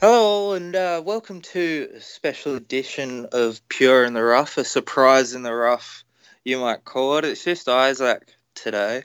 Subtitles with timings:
[0.00, 5.34] Hello, and uh, welcome to a special edition of Pure in the Rough, a surprise
[5.34, 6.04] in the rough,
[6.42, 7.26] you might call it.
[7.26, 8.22] It's just Izzac
[8.54, 9.02] today,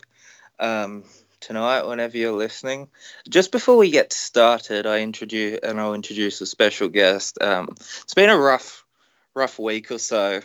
[0.57, 1.03] um,
[1.41, 2.87] tonight, whenever you're listening.
[3.27, 7.41] Just before we get started, I introduce and I'll introduce a special guest.
[7.41, 7.67] Um,
[8.03, 8.85] it's been a rough,
[9.33, 10.39] rough week or so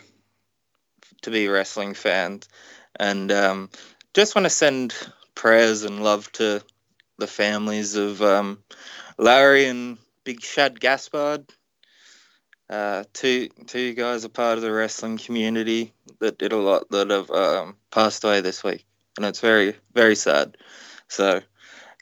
[1.21, 2.49] to be wrestling fans,
[2.99, 3.69] and um,
[4.13, 4.93] just want to send
[5.33, 6.61] prayers and love to
[7.19, 8.57] the families of um,
[9.17, 11.51] Larry and Big Shad Gaspard.
[12.69, 17.09] Uh, two two guys are part of the wrestling community that did a lot that
[17.09, 18.85] have um, passed away this week,
[19.17, 20.55] and it's very very sad.
[21.09, 21.41] So,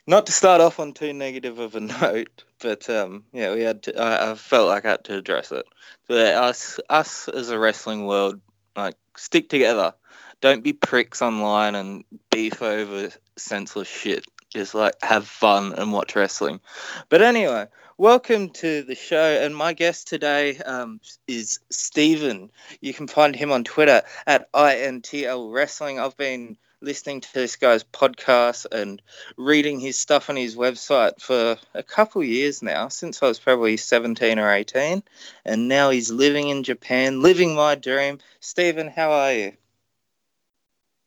[0.06, 3.82] not to start off on too negative of a note, but um, yeah, we had
[3.84, 4.00] to.
[4.00, 5.66] I, I felt like I had to address it.
[6.06, 8.40] But us us as a wrestling world,
[8.76, 9.94] like stick together.
[10.40, 14.24] Don't be pricks online and beef over senseless shit.
[14.50, 16.60] Just like have fun and watch wrestling.
[17.08, 17.66] But anyway,
[18.00, 19.42] welcome to the show.
[19.42, 22.50] And my guest today um, is Steven.
[22.80, 26.00] You can find him on Twitter at INTL Wrestling.
[26.00, 29.02] I've been listening to this guy's podcast and
[29.36, 33.76] reading his stuff on his website for a couple years now, since I was probably
[33.76, 35.02] 17 or 18.
[35.44, 38.18] And now he's living in Japan, living my dream.
[38.40, 39.52] Steven, how are you?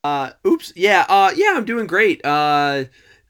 [0.03, 0.73] Uh, oops.
[0.75, 1.07] Yeah.
[1.09, 2.23] Uh, yeah, I'm doing great.
[2.23, 2.83] Uh,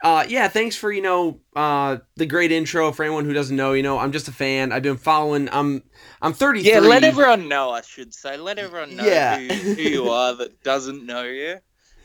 [0.03, 2.91] uh, yeah, thanks for you know uh, the great intro.
[2.91, 4.73] For anyone who doesn't know, you know, I'm just a fan.
[4.73, 5.47] I've been following.
[5.51, 5.81] I'm
[6.21, 6.69] I'm 33.
[6.69, 7.71] Yeah, let everyone know.
[7.71, 9.39] I should say, let everyone know yeah.
[9.39, 11.57] who, who you are that doesn't know you.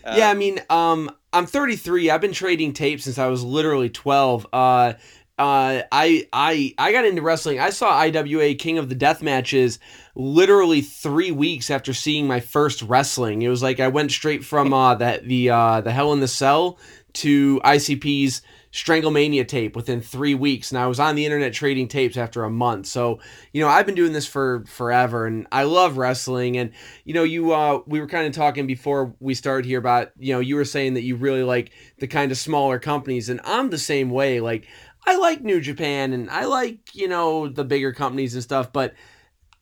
[0.05, 2.09] Um, yeah, I mean, um, I'm 33.
[2.09, 4.47] I've been trading tapes since I was literally 12.
[4.53, 4.93] Uh,
[5.39, 7.61] uh, I I I got into wrestling.
[7.61, 9.79] I saw IWA King of the Death matches
[10.17, 13.43] literally three weeks after seeing my first wrestling.
[13.43, 16.29] It was like I went straight from uh, that the uh, the Hell in the
[16.29, 16.79] Cell
[17.15, 22.17] to ICP's Stranglemania tape within three weeks, and I was on the internet trading tapes
[22.17, 22.87] after a month.
[22.87, 23.19] So,
[23.53, 26.59] you know, I've been doing this for forever, and I love wrestling.
[26.59, 26.73] And
[27.05, 30.35] you know, you uh, we were kind of talking before we started here about you
[30.35, 33.71] know you were saying that you really like the kind of smaller companies, and I'm
[33.71, 34.41] the same way.
[34.41, 34.67] Like
[35.09, 38.93] I like New Japan and I like, you know, the bigger companies and stuff, but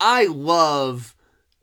[0.01, 1.15] I love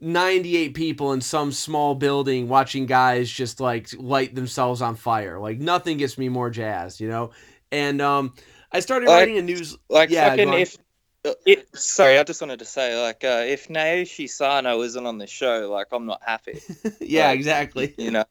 [0.04, 5.38] 98 people in some small building watching guys just like light themselves on fire.
[5.38, 7.30] Like nothing gets me more jazzed, you know?
[7.72, 8.34] And um
[8.70, 10.76] I started like, writing a news like yeah, fucking if
[11.24, 15.16] uh, it, sorry, I just wanted to say, like, uh, if Naoshi Sano isn't on
[15.16, 16.60] the show, like, I'm not happy.
[17.00, 17.94] yeah, like, exactly.
[17.96, 18.24] You know,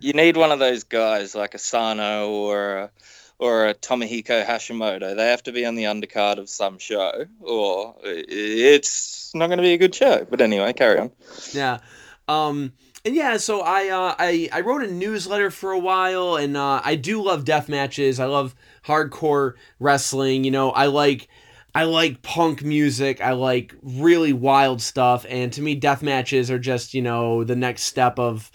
[0.00, 2.90] you need one of those guys, like a Sano or a,
[3.38, 5.16] or a Tomohiko Hashimoto.
[5.16, 9.62] They have to be on the undercard of some show, or it's not going to
[9.62, 10.26] be a good show.
[10.28, 11.10] But anyway, carry on.
[11.52, 11.78] Yeah.
[12.26, 12.72] Um,
[13.04, 16.82] and yeah, so I, uh, I I wrote a newsletter for a while, and uh,
[16.84, 18.18] I do love death matches.
[18.20, 18.54] I love
[18.84, 20.44] hardcore wrestling.
[20.44, 21.28] You know, I like
[21.74, 23.20] I like punk music.
[23.20, 27.56] I like really wild stuff, and to me, death matches are just you know the
[27.56, 28.50] next step of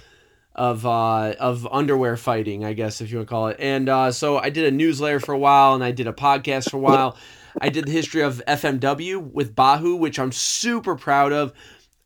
[0.56, 3.58] of uh, of underwear fighting, I guess if you want to call it.
[3.60, 6.70] And uh, so I did a newsletter for a while, and I did a podcast
[6.70, 7.18] for a while.
[7.60, 11.54] I did the history of FMW with Bahu, which I'm super proud of.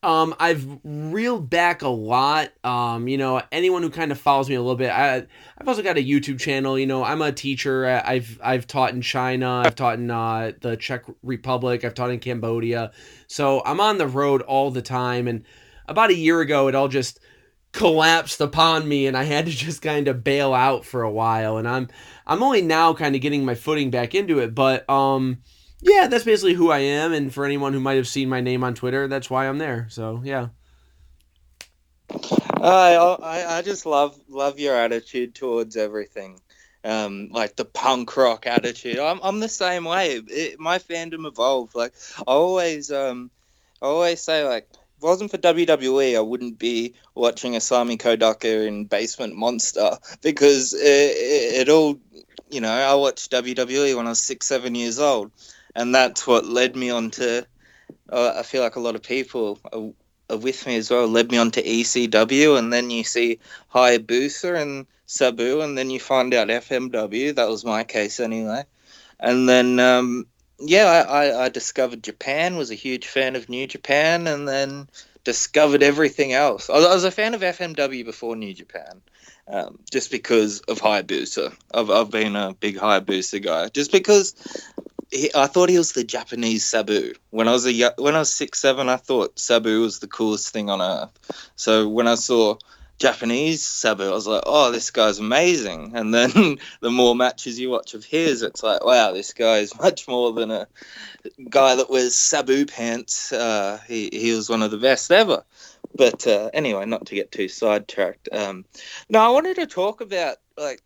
[0.04, 2.52] Um, I've reeled back a lot.
[2.64, 5.26] Um, you know, anyone who kind of follows me a little bit, I,
[5.58, 6.78] I've also got a YouTube channel.
[6.78, 7.86] You know, I'm a teacher.
[7.86, 9.64] I've I've taught in China.
[9.66, 11.84] I've taught in uh, the Czech Republic.
[11.84, 12.92] I've taught in Cambodia.
[13.28, 15.28] So I'm on the road all the time.
[15.28, 15.44] And
[15.88, 17.20] about a year ago, it all just
[17.72, 21.58] collapsed upon me and I had to just kind of bail out for a while.
[21.58, 21.88] And I'm
[22.26, 24.56] I'm only now kind of getting my footing back into it.
[24.56, 25.40] But um
[25.82, 27.14] yeah that's basically who I am.
[27.14, 29.88] And for anyone who might have seen my name on Twitter that's why I'm there.
[29.90, 30.50] So yeah.
[32.10, 36.40] I I, I just love love your attitude towards everything.
[36.84, 38.98] Um, like the punk rock attitude.
[38.98, 40.22] I'm, I'm the same way.
[40.26, 41.76] It, my fandom evolved.
[41.76, 43.30] Like I always um
[43.82, 48.86] I always say like it wasn't for WWE, I wouldn't be watching Isami Kodaka in
[48.86, 49.92] Basement Monster
[50.22, 52.00] because it, it, it, all,
[52.50, 55.32] you know, I watched WWE when I was six, seven years old,
[55.76, 57.46] and that's what led me on to.
[58.10, 61.08] Uh, I feel like a lot of people are, are, with me as well.
[61.08, 63.40] Led me on to ECW, and then you see
[63.74, 67.36] Hayabusa and Sabu, and then you find out FMW.
[67.36, 68.64] That was my case anyway,
[69.20, 69.80] and then.
[69.80, 70.26] Um,
[70.60, 74.88] yeah, I, I, discovered Japan, was a huge fan of New Japan, and then
[75.24, 76.70] discovered everything else.
[76.70, 79.02] I, was a fan of FMW before New Japan,
[79.48, 81.54] um, just because of Hayabusa.
[81.74, 84.36] I've, I've been a big Hayabusa guy, just because
[85.12, 87.14] he, I thought he was the Japanese Sabu.
[87.30, 90.50] When I was a when I was six seven, I thought Sabu was the coolest
[90.50, 91.52] thing on earth.
[91.56, 92.58] So when I saw
[92.98, 95.92] Japanese Sabu, I was like, oh, this guy's amazing.
[95.96, 99.78] And then the more matches you watch of his, it's like, wow, this guy is
[99.78, 100.68] much more than a
[101.50, 103.32] guy that wears Sabu pants.
[103.32, 105.44] Uh, he, he was one of the best ever.
[105.96, 108.30] But uh, anyway, not to get too sidetracked.
[108.32, 108.66] Um,
[109.14, 110.82] I wanted to talk about like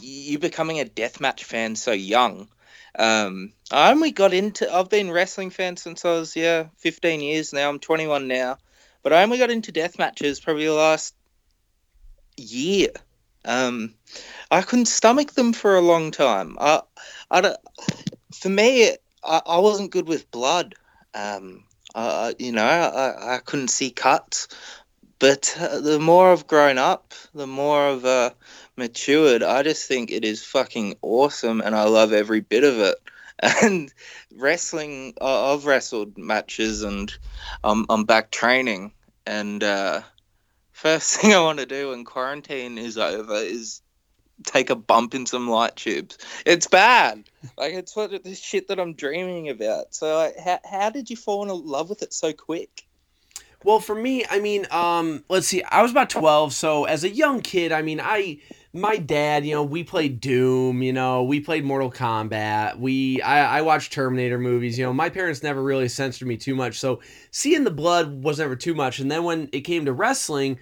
[0.00, 2.48] you becoming a deathmatch fan so young.
[2.98, 4.72] Um, I only got into.
[4.72, 7.68] I've been wrestling fan since I was yeah 15 years now.
[7.68, 8.58] I'm 21 now,
[9.06, 11.14] but I only got into death matches probably the last
[12.36, 12.88] year.
[13.44, 13.94] Um,
[14.50, 16.56] I couldn't stomach them for a long time.
[16.58, 16.82] I,
[17.30, 17.54] I
[18.34, 20.74] for me, I, I wasn't good with blood.
[21.14, 21.62] Um,
[21.94, 24.48] uh, you know, I, I couldn't see cuts.
[25.20, 28.30] But uh, the more I've grown up, the more I've uh,
[28.76, 32.96] matured, I just think it is fucking awesome and I love every bit of it.
[33.62, 33.92] And
[34.34, 37.16] wrestling, I've wrestled matches and
[37.62, 38.92] I'm, I'm back training.
[39.26, 40.02] And uh,
[40.72, 43.82] first thing I want to do when quarantine is over is
[44.44, 46.18] take a bump in some light tubes.
[46.44, 47.24] It's bad.
[47.56, 49.94] Like it's what the shit that I'm dreaming about.
[49.94, 52.86] So like, how how did you fall in love with it so quick?
[53.62, 55.62] Well, for me, I mean, um, let's see.
[55.62, 58.40] I was about 12, so as a young kid, I mean, I
[58.76, 62.78] my dad, you know, we played Doom, you know, we played Mortal Kombat.
[62.78, 64.92] We I, I watched Terminator movies, you know.
[64.92, 67.00] My parents never really censored me too much, so
[67.30, 68.98] seeing the blood was never too much.
[68.98, 70.58] And then when it came to wrestling,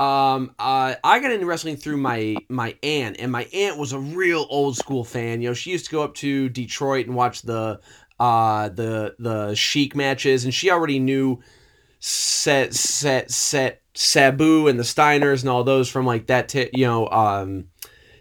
[0.00, 3.98] um uh, i got into wrestling through my my aunt and my aunt was a
[3.98, 7.42] real old school fan you know she used to go up to detroit and watch
[7.42, 7.78] the
[8.18, 11.40] uh the the Sheik matches and she already knew
[12.00, 16.84] set set set sabu and the steiners and all those from like that t- you
[16.84, 17.66] know um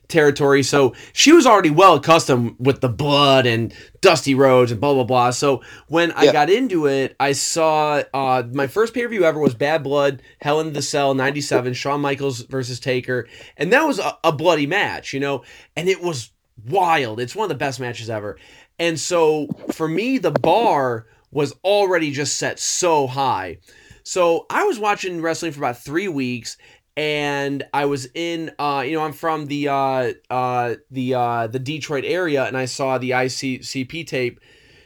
[0.08, 0.64] territory.
[0.64, 5.04] So she was already well accustomed with the blood and Dusty Rhodes and blah blah
[5.04, 5.31] blah.
[5.31, 9.40] So when I got into it, I saw uh, my first pay per view ever
[9.40, 13.28] was Bad Blood, Hell in the Cell '97, Shawn Michaels versus Taker,
[13.58, 15.44] and that was a, a bloody match, you know,
[15.75, 16.31] and it was
[16.68, 17.20] wild.
[17.20, 18.38] It's one of the best matches ever.
[18.80, 23.58] And so for me, the bar was already just set so high.
[24.04, 26.58] So I was watching wrestling for about three weeks,
[26.96, 31.60] and I was in uh you know I'm from the uh uh the uh the
[31.60, 34.40] Detroit area and I saw the ICP tape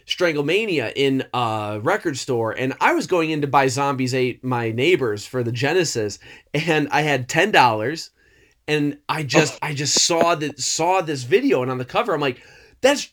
[0.05, 4.71] Stranglemania in a record store and I was going in to buy Zombies Ate My
[4.71, 6.17] Neighbors for the Genesis
[6.53, 8.11] and I had ten dollars
[8.69, 9.67] and I just oh.
[9.67, 12.41] I just saw that saw this video and on the cover I'm like
[12.79, 13.11] that's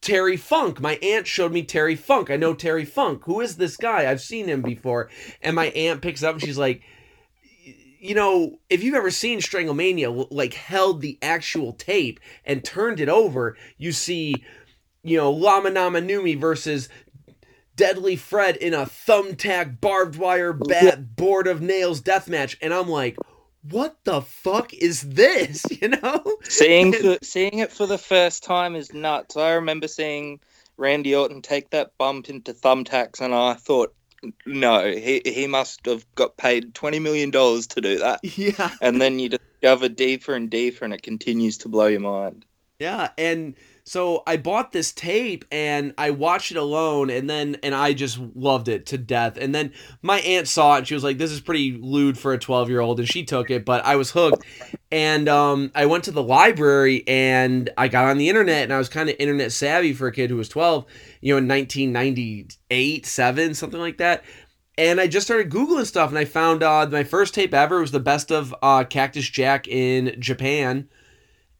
[0.00, 0.80] Terry Funk.
[0.80, 2.30] My aunt showed me Terry Funk.
[2.30, 3.24] I know Terry Funk.
[3.24, 4.10] Who is this guy?
[4.10, 5.10] I've seen him before.
[5.42, 6.82] And my aunt picks up and she's like,
[7.98, 13.08] you know, if you've ever seen Stranglemania, like held the actual tape and turned it
[13.08, 14.34] over, you see,
[15.02, 16.88] you know, Lama Nama Numi versus
[17.74, 22.88] Deadly Fred in a thumbtack barbed wire bat board of nails death match, and I'm
[22.88, 23.16] like,
[23.70, 25.64] what the fuck is this?
[25.82, 29.36] You know, seeing for, seeing it for the first time is nuts.
[29.36, 30.40] I remember seeing
[30.78, 33.94] Randy Orton take that bump into thumbtacks, and I thought
[34.46, 38.20] no, he he must have got paid twenty million dollars to do that.
[38.36, 42.44] Yeah, and then you discover deeper and deeper, and it continues to blow your mind.
[42.78, 43.54] Yeah, and
[43.88, 48.18] so I bought this tape and I watched it alone and then and I just
[48.18, 49.36] loved it to death.
[49.36, 49.72] And then
[50.02, 52.68] my aunt saw it and she was like, This is pretty lewd for a twelve
[52.68, 54.44] year old and she took it, but I was hooked.
[54.90, 58.78] And um, I went to the library and I got on the internet and I
[58.78, 60.84] was kind of internet savvy for a kid who was twelve,
[61.20, 64.24] you know, in nineteen ninety eight, seven, something like that.
[64.76, 67.92] And I just started Googling stuff and I found uh, my first tape ever was
[67.92, 70.88] the best of uh, Cactus Jack in Japan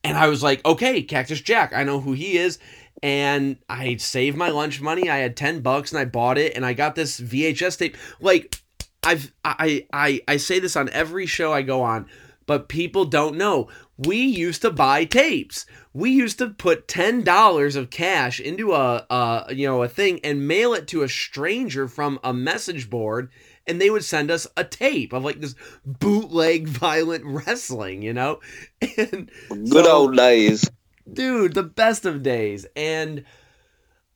[0.07, 2.59] and I was like, okay, Cactus Jack, I know who he is.
[3.03, 5.11] And I saved my lunch money.
[5.11, 7.97] I had 10 bucks and I bought it and I got this VHS tape.
[8.21, 8.57] Like,
[9.03, 12.07] I've I I I say this on every show I go on,
[12.47, 13.69] but people don't know.
[13.97, 15.65] We used to buy tapes.
[15.93, 20.49] We used to put ten dollars of cash into a, you know a thing and
[20.49, 23.31] mail it to a stranger from a message board,
[23.67, 25.55] and they would send us a tape of like this
[25.85, 28.41] bootleg violent wrestling, you know?
[28.97, 30.71] And good so, old days.
[31.11, 32.67] Dude, the best of days.
[32.75, 33.25] And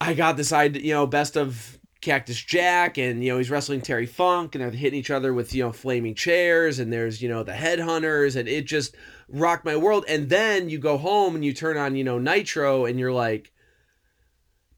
[0.00, 3.82] I got this idea, you know, best of Cactus Jack and you know he's wrestling
[3.82, 7.28] Terry Funk and they're hitting each other with you know flaming chairs and there's you
[7.28, 8.94] know the headhunters and it just
[9.28, 12.86] rocked my world and then you go home and you turn on you know Nitro
[12.86, 13.52] and you're like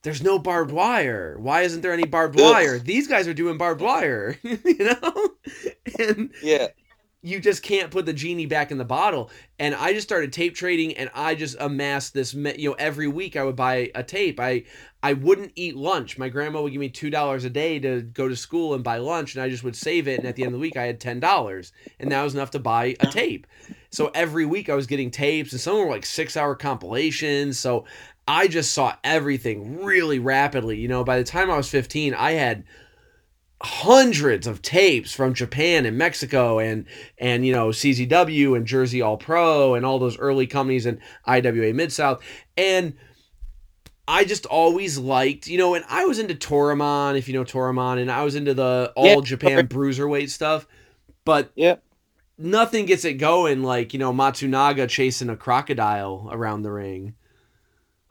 [0.02, 1.37] there's no barbed wire.
[1.38, 2.78] Why isn't there any barbed wire?
[2.78, 5.30] These guys are doing barbed wire, you know?
[5.99, 6.68] and yeah.
[7.23, 9.30] you just can't put the genie back in the bottle.
[9.61, 12.35] And I just started tape trading, and I just amassed this.
[12.35, 14.40] You know, every week I would buy a tape.
[14.40, 14.64] I
[15.04, 16.18] I wouldn't eat lunch.
[16.18, 18.99] My grandma would give me two dollars a day to go to school and buy
[18.99, 20.18] lunch, and I just would save it.
[20.18, 22.50] And at the end of the week, I had ten dollars, and that was enough
[22.52, 23.47] to buy a tape.
[23.90, 27.59] So every week I was getting tapes, and some were like six hour compilations.
[27.59, 27.85] So
[28.26, 30.79] I just saw everything really rapidly.
[30.79, 32.64] You know, by the time I was fifteen, I had
[33.62, 36.85] hundreds of tapes from Japan and Mexico and
[37.19, 41.73] and you know CZW and Jersey All Pro and all those early companies and IWA
[41.73, 42.21] Mid South
[42.57, 42.95] and
[44.09, 48.00] I just always liked you know and I was into Toryumon if you know Toryumon
[48.00, 49.21] and I was into the all yeah.
[49.21, 50.67] Japan bruiserweight stuff
[51.25, 51.76] but yeah
[52.37, 57.14] nothing gets it going like you know Matsunaga chasing a crocodile around the ring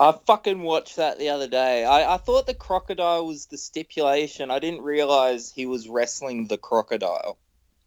[0.02, 1.86] I fucking watched that the other day.
[1.86, 4.50] I, I thought the crocodile was the stipulation.
[4.50, 7.38] I didn't realize he was wrestling the crocodile.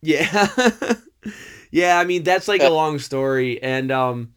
[0.00, 0.46] Yeah.
[1.72, 4.34] yeah, I mean that's like a long story and um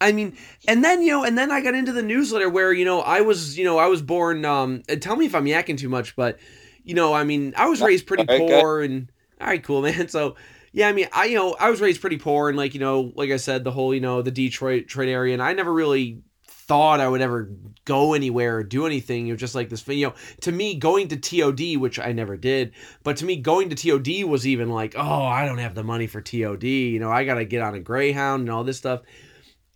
[0.00, 2.84] I mean, and then you know, and then I got into the newsletter where you
[2.84, 4.44] know I was, you know, I was born.
[4.44, 6.38] Um, tell me if I'm yakking too much, but
[6.82, 10.08] you know, I mean, I was raised pretty right, poor, and all right, cool, man.
[10.08, 10.34] So
[10.72, 13.12] yeah, I mean, I you know, I was raised pretty poor, and like you know,
[13.14, 16.22] like I said, the whole you know the Detroit Detroit area, and I never really
[16.66, 17.50] thought I would ever
[17.84, 19.28] go anywhere or do anything.
[19.28, 22.72] Was just like this, you know, to me, going to TOD, which I never did,
[23.02, 26.06] but to me, going to TOD was even like, oh, I don't have the money
[26.06, 26.64] for TOD.
[26.64, 29.02] You know, I got to get on a Greyhound and all this stuff.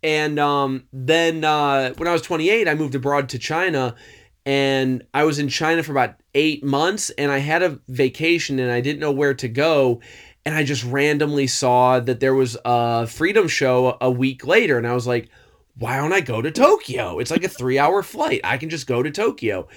[0.01, 3.95] And um, then uh, when I was 28, I moved abroad to China
[4.45, 8.71] and I was in China for about eight months and I had a vacation and
[8.71, 10.01] I didn't know where to go.
[10.45, 14.77] And I just randomly saw that there was a freedom show a week later.
[14.77, 15.29] And I was like,
[15.79, 17.19] why don't I go to Tokyo?
[17.19, 18.41] It's like a three hour flight.
[18.43, 19.67] I can just go to Tokyo.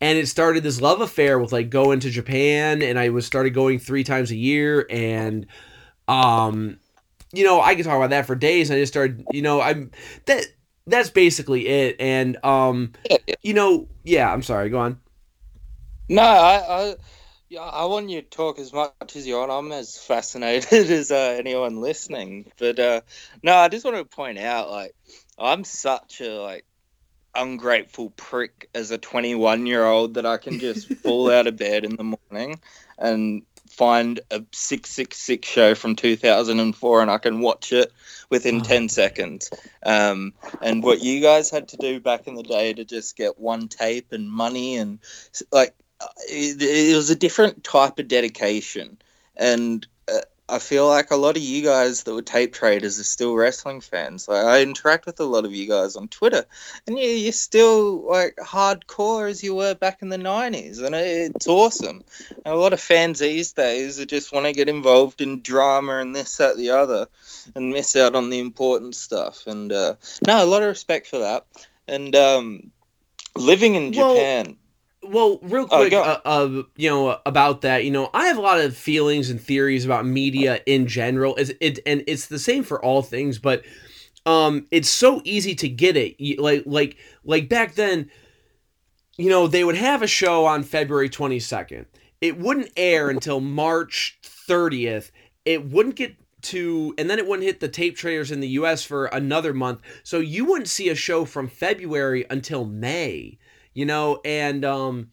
[0.00, 3.50] And it started this love affair with like going to Japan and I was started
[3.50, 5.46] going three times a year and
[6.08, 6.78] um
[7.34, 8.70] you know, I could talk about that for days.
[8.70, 9.90] I just started, you know, I'm
[10.26, 10.46] that
[10.86, 11.96] that's basically it.
[12.00, 12.92] And um
[13.42, 14.98] you know, yeah, I'm sorry, go on.
[16.08, 16.56] No, I,
[16.90, 16.94] I
[17.52, 19.50] yeah, I want you to talk as much as you want.
[19.50, 22.50] I'm as fascinated as uh, anyone listening.
[22.58, 23.02] But uh,
[23.42, 24.94] no, I just want to point out, like,
[25.38, 26.64] I'm such a like
[27.34, 31.84] ungrateful prick as a 21 year old that I can just fall out of bed
[31.84, 32.60] in the morning
[32.98, 37.90] and find a 666 show from 2004 and I can watch it
[38.28, 38.64] within oh.
[38.64, 39.50] 10 seconds.
[39.84, 43.38] Um, and what you guys had to do back in the day to just get
[43.38, 44.98] one tape and money and
[45.50, 45.74] like
[46.28, 48.98] it, it was a different type of dedication.
[49.36, 49.88] And uh,
[50.52, 53.80] I feel like a lot of you guys that were tape traders are still wrestling
[53.80, 54.28] fans.
[54.28, 56.44] Like I interact with a lot of you guys on Twitter,
[56.86, 61.48] and you, you're still like hardcore as you were back in the '90s, and it's
[61.48, 62.04] awesome.
[62.44, 65.96] And a lot of fans these days that just want to get involved in drama
[65.96, 67.06] and this, that, the other,
[67.54, 69.46] and miss out on the important stuff.
[69.46, 69.94] And uh,
[70.26, 71.46] no, a lot of respect for that.
[71.88, 72.72] And um,
[73.36, 74.46] living in Japan.
[74.46, 74.56] Well,
[75.02, 78.40] well, real oh, quick, uh, uh, you know, about that, you know, I have a
[78.40, 81.34] lot of feelings and theories about media in general.
[81.36, 83.64] It's, it, and it's the same for all things, but
[84.26, 86.40] um, it's so easy to get it.
[86.40, 88.10] Like, like, like back then,
[89.16, 91.86] you know, they would have a show on February 22nd.
[92.20, 95.10] It wouldn't air until March 30th.
[95.44, 98.84] It wouldn't get to and then it wouldn't hit the tape traders in the US
[98.84, 99.80] for another month.
[100.02, 103.38] So you wouldn't see a show from February until May
[103.74, 105.10] you know, and um,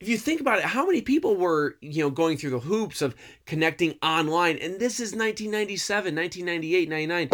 [0.00, 3.02] if you think about it, how many people were, you know, going through the hoops
[3.02, 3.14] of
[3.46, 4.56] connecting online?
[4.56, 7.30] And this is 1997, 1998, 99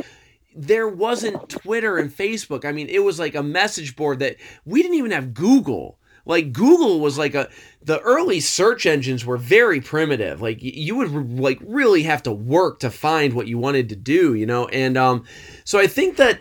[0.57, 2.65] there wasn't Twitter and Facebook.
[2.65, 5.99] I mean, it was like a message board that we didn't even have Google.
[6.27, 7.49] Like Google was like a
[7.83, 10.43] the early search engines were very primitive.
[10.43, 14.35] Like you would like really have to work to find what you wanted to do,
[14.35, 14.67] you know?
[14.69, 15.25] And um
[15.65, 16.38] so I think that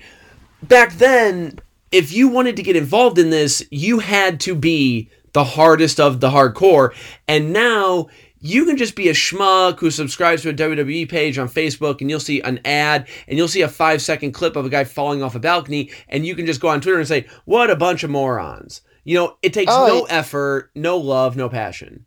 [0.61, 1.59] back then
[1.91, 6.19] if you wanted to get involved in this, you had to be the hardest of
[6.19, 6.93] the hardcore.
[7.27, 8.07] And now
[8.39, 12.09] you can just be a schmuck who subscribes to a WWE page on Facebook and
[12.09, 15.23] you'll see an ad and you'll see a five second clip of a guy falling
[15.23, 18.03] off a balcony and you can just go on Twitter and say, What a bunch
[18.03, 18.81] of morons.
[19.03, 22.05] You know, it takes oh, no effort, no love, no passion.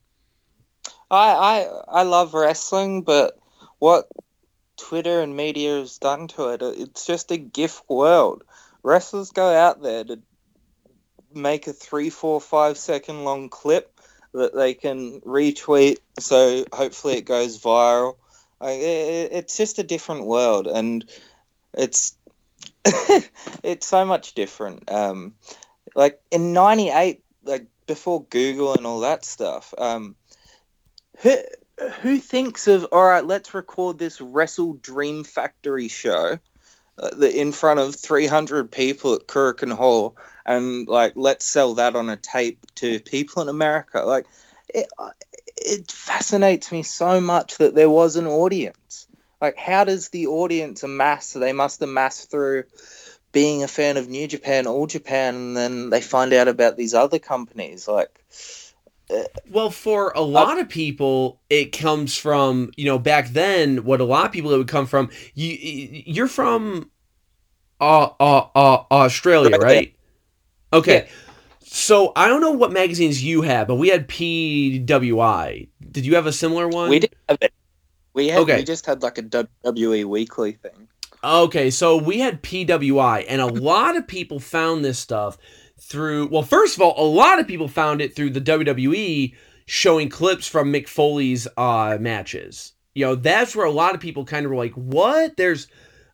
[1.11, 3.39] I, I I love wrestling, but
[3.79, 4.07] what
[4.77, 8.45] Twitter and media has done to it, it's just a gift world
[8.83, 10.21] wrestlers go out there to
[11.35, 14.01] make a three, four, five second long clip
[14.33, 15.99] that they can retweet.
[16.19, 18.17] So hopefully it goes viral.
[18.61, 21.09] it's just a different world, and
[21.75, 22.17] it's
[23.63, 24.91] it's so much different.
[24.91, 25.35] Um,
[25.95, 29.75] like in '98, like before Google and all that stuff.
[29.77, 30.17] Um,
[31.19, 31.37] who
[32.03, 33.25] who thinks of all right?
[33.25, 36.39] Let's record this Wrestle Dream Factory show
[37.01, 42.09] uh, in front of 300 people at Korakuen Hall, and like let's sell that on
[42.09, 44.01] a tape to people in America.
[44.01, 44.27] Like
[44.69, 44.89] it,
[45.57, 49.07] it fascinates me so much that there was an audience.
[49.41, 51.33] Like, how does the audience amass?
[51.33, 52.65] They must amass through
[53.33, 56.95] being a fan of New Japan, All Japan, and then they find out about these
[56.95, 57.89] other companies.
[57.89, 58.60] Like, uh,
[59.51, 63.85] well, for a lot uh, of people, it comes from you know back then.
[63.85, 65.11] What a lot of people it would come from.
[65.35, 66.91] You you're from
[67.81, 69.95] uh, uh, uh Australia, right?
[70.73, 71.05] Okay.
[71.05, 71.13] Yeah.
[71.63, 75.69] So I don't know what magazines you had, but we had PWI.
[75.91, 76.91] Did you have a similar one?
[76.91, 77.53] We did have it.
[78.13, 78.57] We had okay.
[78.57, 80.89] we just had like a WWE weekly thing.
[81.23, 85.37] Okay, so we had PWI, and a lot of people found this stuff
[85.81, 86.29] through.
[86.29, 89.35] Well, first of all, a lot of people found it through the WWE
[89.67, 92.73] showing clips from Mick Foley's uh, matches.
[92.95, 95.37] You know, that's where a lot of people kind of were like, "What?
[95.37, 95.69] There's."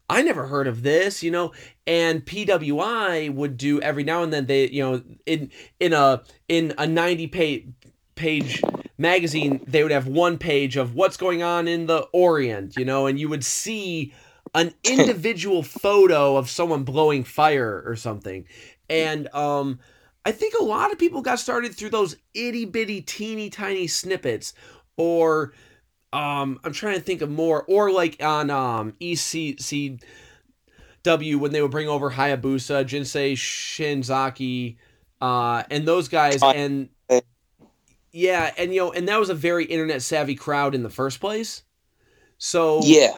[0.09, 1.53] I never heard of this, you know,
[1.85, 6.75] and PWI would do every now and then they, you know, in in a in
[6.79, 7.67] a 90 page
[8.15, 8.63] page
[8.99, 13.07] magazine, they would have one page of what's going on in the Orient, you know,
[13.07, 14.13] and you would see
[14.55, 18.47] an individual photo of someone blowing fire or something.
[18.89, 19.79] And um
[20.25, 24.55] I think a lot of people got started through those itty bitty teeny tiny snippets
[24.97, 25.53] or
[26.13, 30.01] um I'm trying to think of more or like on um ECW
[31.37, 34.77] when they would bring over Hayabusa, Jinsei Shinzaki,
[35.21, 36.89] uh and those guys and
[38.17, 41.21] yeah, and you know, and that was a very internet savvy crowd in the first
[41.21, 41.63] place.
[42.39, 43.17] So Yeah.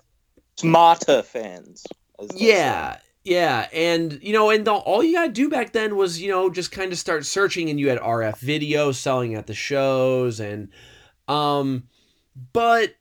[0.57, 1.85] Smarter fans.
[2.35, 2.99] Yeah.
[3.29, 6.49] Yeah, and you know, and the, all you gotta do back then was, you know,
[6.49, 10.71] just kind of start searching, and you had RF video selling at the shows, and
[11.29, 11.83] um,
[12.55, 12.95] but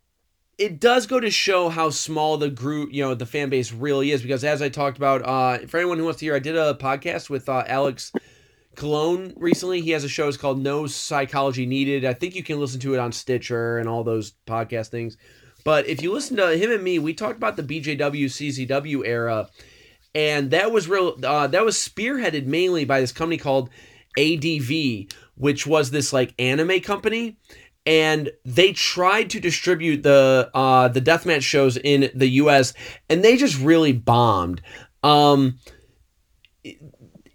[0.57, 4.11] it does go to show how small the group, you know, the fan base really
[4.11, 4.21] is.
[4.21, 6.73] Because as I talked about, uh, for anyone who wants to hear, I did a
[6.73, 8.11] podcast with uh, Alex
[8.75, 9.79] Cologne recently.
[9.79, 12.03] He has a show it's called No Psychology Needed.
[12.03, 15.15] I think you can listen to it on Stitcher and all those podcast things.
[15.63, 19.47] But if you listen to him and me, we talked about the BJW CZW era,
[20.17, 21.15] and that was real.
[21.23, 23.69] Uh, that was spearheaded mainly by this company called
[24.17, 25.05] ADV,
[25.35, 27.37] which was this like anime company
[27.85, 32.73] and they tried to distribute the uh, the deathmatch shows in the U.S.
[33.09, 34.61] and they just really bombed.
[35.03, 35.59] Um,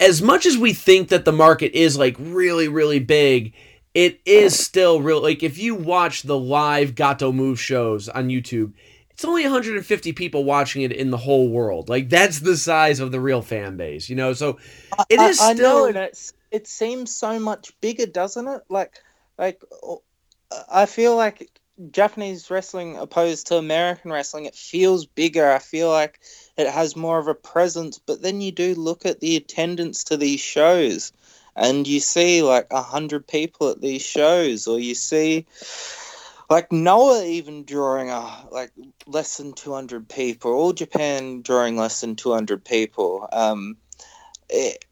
[0.00, 3.54] as much as we think that the market is like really really big,
[3.94, 5.22] it is still real.
[5.22, 8.72] Like if you watch the live Gatoh Move shows on YouTube,
[9.12, 11.88] it's only 150 people watching it in the whole world.
[11.88, 14.33] Like that's the size of the real fan base, you know.
[14.33, 14.59] So
[15.09, 15.79] it is I, I still.
[15.81, 18.62] Know, and it's, it seems so much bigger, doesn't it?
[18.68, 18.98] Like
[19.38, 19.62] like
[20.70, 21.51] I feel like
[21.90, 25.51] Japanese wrestling opposed to American wrestling, it feels bigger.
[25.51, 26.20] I feel like
[26.57, 27.98] it has more of a presence.
[27.98, 31.12] But then you do look at the attendance to these shows,
[31.57, 35.46] and you see like a hundred people at these shows, or you see
[36.52, 38.72] like Noah even drawing a like
[39.06, 43.26] less than two hundred people, all Japan drawing less than two hundred people.
[43.32, 43.78] Um,
[44.50, 44.84] it,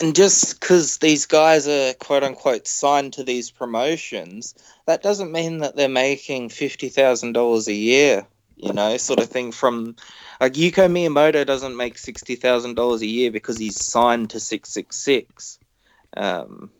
[0.00, 5.58] and just because these guys are quote unquote signed to these promotions, that doesn't mean
[5.58, 8.26] that they're making fifty thousand dollars a year.
[8.56, 9.52] You know, sort of thing.
[9.52, 9.94] From
[10.40, 14.70] like Yuko Miyamoto doesn't make sixty thousand dollars a year because he's signed to six
[14.70, 15.60] six six.
[16.16, 16.70] Um,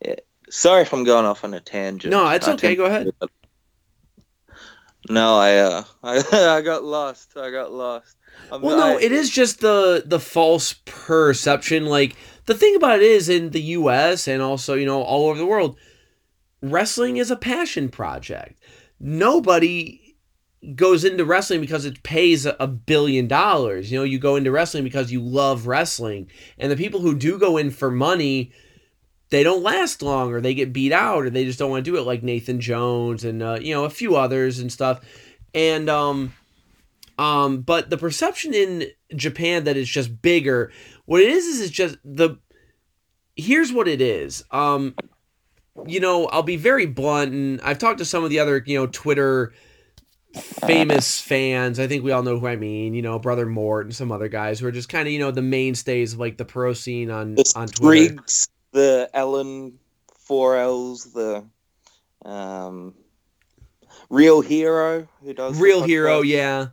[0.00, 0.14] yeah.
[0.52, 2.10] Sorry if I'm going off on a tangent.
[2.10, 2.76] No, it's I okay.
[2.76, 3.10] Go ahead.
[5.08, 7.38] No, I uh, I, I got lost.
[7.38, 8.18] I got lost.
[8.50, 11.86] I'm, well, no, I, it is just the the false perception.
[11.86, 14.28] Like the thing about it is, in the U.S.
[14.28, 15.78] and also you know all over the world,
[16.60, 18.62] wrestling is a passion project.
[19.00, 20.16] Nobody
[20.74, 23.90] goes into wrestling because it pays a billion dollars.
[23.90, 27.38] You know, you go into wrestling because you love wrestling, and the people who do
[27.38, 28.52] go in for money
[29.32, 31.90] they don't last long or they get beat out or they just don't want to
[31.90, 35.00] do it like Nathan Jones and uh, you know a few others and stuff
[35.54, 36.32] and um
[37.18, 40.72] um, but the perception in Japan that it's just bigger,
[41.04, 42.36] what it is is it's just the.
[43.36, 44.44] Here's what it is.
[44.50, 44.94] Um,
[45.86, 48.78] you know, I'll be very blunt, and I've talked to some of the other, you
[48.78, 49.52] know, Twitter
[50.66, 51.78] famous fans.
[51.78, 52.94] I think we all know who I mean.
[52.94, 55.30] You know, Brother Mort and some other guys who are just kind of, you know,
[55.30, 58.16] the mainstays of like the pro scene on the on Twitter.
[58.72, 59.78] The Ellen
[60.18, 61.44] Four L's, the
[62.24, 62.94] um,
[64.10, 66.68] Real Hero who does Real Hero, yeah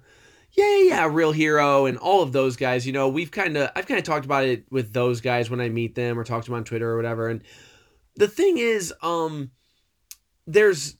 [0.60, 2.86] yeah, yeah, real hero and all of those guys.
[2.86, 5.62] You know, we've kind of I've kind of talked about it with those guys when
[5.62, 7.30] I meet them or talk to them on Twitter or whatever.
[7.30, 7.44] And
[8.16, 9.52] the thing is, um,
[10.48, 10.98] there's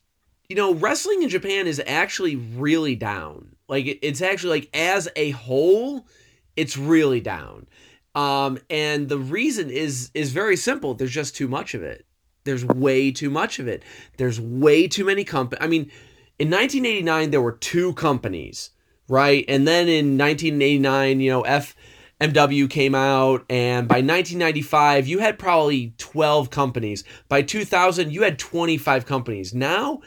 [0.48, 3.56] you know, wrestling in Japan is actually really down.
[3.68, 6.08] Like it's actually like as a whole,
[6.56, 7.68] it's really down.
[8.16, 10.94] Um, and the reason is is very simple.
[10.94, 12.06] There's just too much of it.
[12.44, 13.84] There's way too much of it.
[14.18, 15.64] There's way too many companies.
[15.64, 15.92] I mean,
[16.40, 18.72] in 1989 there were two companies,
[19.08, 19.46] right?
[19.48, 25.94] And then in 1989, you know, FMW came out, and by 1995 you had probably
[25.98, 27.04] 12 companies.
[27.28, 29.54] By 2000 you had 25 companies.
[29.54, 30.02] Now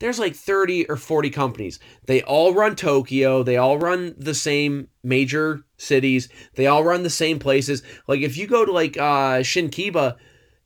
[0.00, 1.78] there's like 30 or 40 companies.
[2.06, 3.42] They all run Tokyo.
[3.42, 6.28] They all run the same major cities.
[6.56, 7.82] They all run the same places.
[8.08, 10.16] Like if you go to like uh Shinkiba,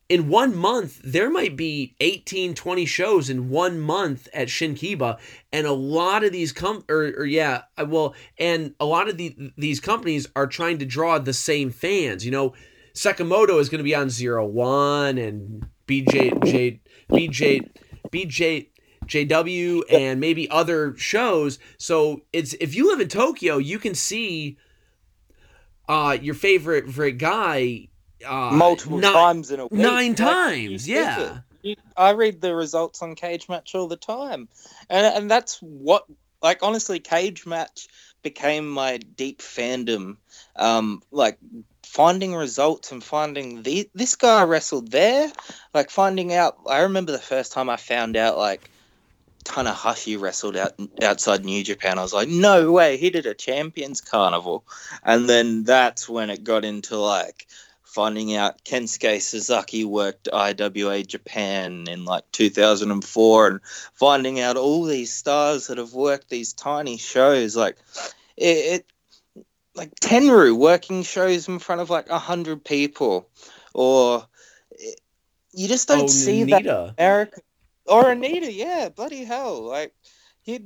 [0.09, 5.19] in one month there might be 18 20 shows in one month at Shinkiba
[5.53, 9.53] and a lot of these com or, or yeah well and a lot of the,
[9.57, 12.53] these companies are trying to draw the same fans you know
[12.95, 16.33] Sakamoto is going to be on Zero One and BJ
[17.11, 17.71] BJ
[18.13, 18.69] BJ
[19.07, 21.59] JW and maybe other shows.
[21.79, 24.57] So it's if you live in Tokyo, you can see
[25.89, 27.89] uh your favorite favorite guy
[28.27, 29.81] uh, multiple nine, times in a week.
[29.81, 31.39] Nine like, times, yeah.
[31.97, 34.49] I read the results on Cagematch all the time,
[34.91, 36.05] and and that's what
[36.43, 37.89] like honestly, Cagematch
[38.23, 40.17] became my deep fandom.
[40.57, 41.39] Um, like
[41.83, 45.33] finding results and finding the this guy wrestled there,
[45.73, 46.59] like finding out.
[46.69, 48.71] I remember the first time I found out like
[49.45, 51.99] Tanahashi wrestled out outside New Japan.
[51.99, 54.65] I was like, no way, he did a Champions Carnival,
[55.03, 57.47] and then that's when it got into like
[57.83, 63.61] finding out Kensuke Sasaki worked IWA Japan in like 2004, and
[63.93, 67.77] finding out all these stars that have worked these tiny shows, like
[68.37, 68.87] it, it
[69.75, 73.29] like Tenryu working shows in front of like a hundred people,
[73.73, 74.27] or
[74.71, 75.01] it,
[75.53, 76.95] you just don't oh, see Nita.
[76.95, 77.41] that America
[77.87, 79.63] or Onita, yeah, bloody hell.
[79.63, 79.95] Like
[80.43, 80.61] he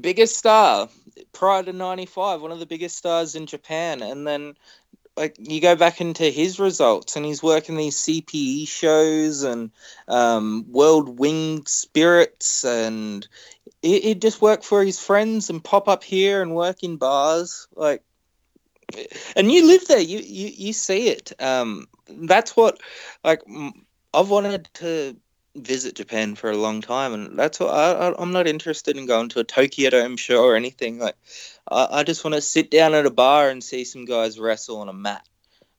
[0.00, 0.88] biggest star
[1.32, 4.54] prior to 95 one of the biggest stars in japan and then
[5.16, 9.70] like you go back into his results and he's working these cpe shows and
[10.06, 13.26] um, world wing spirits and
[13.82, 17.66] he, he'd just work for his friends and pop up here and work in bars
[17.74, 18.02] like
[19.36, 22.80] and you live there you you, you see it um, that's what
[23.24, 23.42] like
[24.14, 25.16] i've wanted to
[25.66, 29.06] visit Japan for a long time, and that's what I, I, am not interested in
[29.06, 30.98] going to a Tokyo Dome show or anything.
[30.98, 31.16] Like,
[31.70, 34.78] I, I just want to sit down at a bar and see some guys wrestle
[34.78, 35.26] on a mat.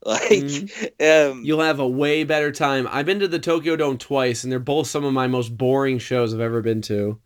[0.05, 1.33] Like, mm-hmm.
[1.33, 2.87] um, you'll have a way better time.
[2.89, 5.99] I've been to the Tokyo Dome twice, and they're both some of my most boring
[5.99, 7.19] shows I've ever been to.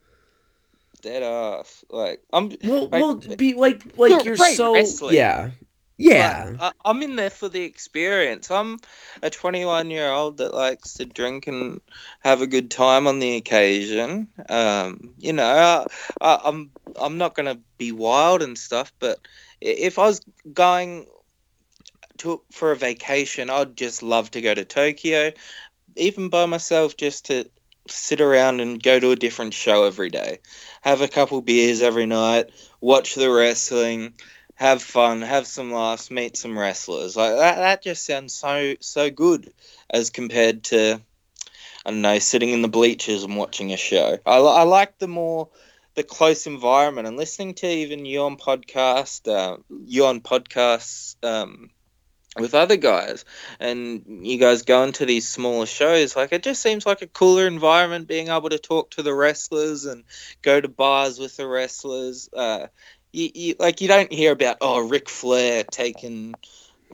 [1.04, 1.84] Dead off.
[1.92, 2.52] Like, I'm.
[2.64, 4.74] Well, like, well, be like, like you're, you're so.
[4.74, 5.14] Wrestling.
[5.14, 5.52] Yeah,
[6.04, 6.52] yeah.
[6.60, 8.52] I, I'm in there for the experience.
[8.52, 8.80] I'm
[9.22, 11.82] a 21 year old that likes to drink and
[12.20, 14.28] have a good time on the occasion.
[14.50, 15.86] Um, you know, I,
[16.22, 19.20] I, I'm I'm not going to be wild and stuff, but
[19.62, 21.08] if I was going
[22.18, 25.32] to for a vacation, I'd just love to go to Tokyo,
[25.96, 27.50] even by myself, just to
[27.88, 30.40] sit around and go to a different show every day,
[30.82, 32.50] have a couple beers every night,
[32.82, 34.14] watch the wrestling
[34.64, 37.18] have fun, have some laughs, meet some wrestlers.
[37.18, 39.52] Like that, that just sounds so so good
[39.90, 41.02] as compared to
[41.86, 44.18] I don't know sitting in the bleachers and watching a show.
[44.26, 45.50] I, I like the more
[45.96, 51.70] the close environment and listening to even you on podcast, uh, you on podcasts um,
[52.40, 53.26] with other guys,
[53.60, 56.16] and you guys go into these smaller shows.
[56.16, 59.84] Like it just seems like a cooler environment, being able to talk to the wrestlers
[59.84, 60.06] and
[60.42, 62.30] go to bars with the wrestlers.
[62.32, 62.68] Uh,
[63.14, 66.36] you, you, like you don't hear about oh Ric Flair taking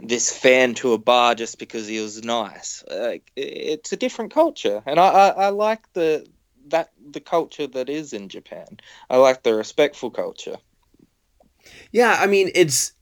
[0.02, 2.84] this fan to a bar just because he was nice.
[2.90, 6.28] Like it's a different culture, and I, I, I like the
[6.68, 8.80] that the culture that is in Japan.
[9.10, 10.58] I like the respectful culture.
[11.92, 12.94] Yeah, I mean it's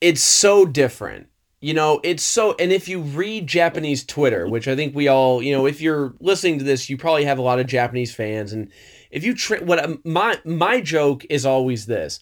[0.00, 1.28] it's so different.
[1.60, 5.42] You know, it's so and if you read Japanese Twitter, which I think we all,
[5.42, 8.52] you know, if you're listening to this, you probably have a lot of Japanese fans
[8.52, 8.70] and
[9.10, 12.20] if you tra- what my my joke is always this.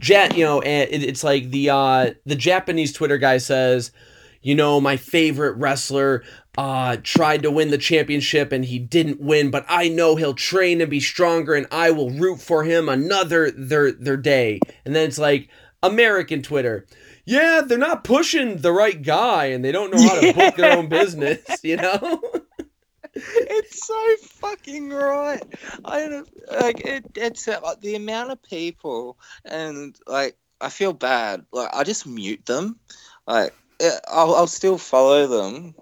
[0.00, 3.92] Jet, you know, and it's like the uh the Japanese Twitter guy says,
[4.42, 6.24] you know, my favorite wrestler
[6.56, 10.80] uh tried to win the championship and he didn't win, but I know he'll train
[10.80, 14.60] and be stronger and I will root for him another their their day.
[14.84, 15.48] And then it's like
[15.82, 16.86] American Twitter.
[17.26, 20.76] Yeah, they're not pushing the right guy and they don't know how to book their
[20.76, 22.22] own business, you know?
[23.14, 25.42] It's so fucking right.
[25.84, 27.04] I don't like it.
[27.14, 31.44] It's uh, like the amount of people, and like I feel bad.
[31.52, 32.78] Like I just mute them.
[33.26, 35.74] Like uh, I'll, I'll still follow them,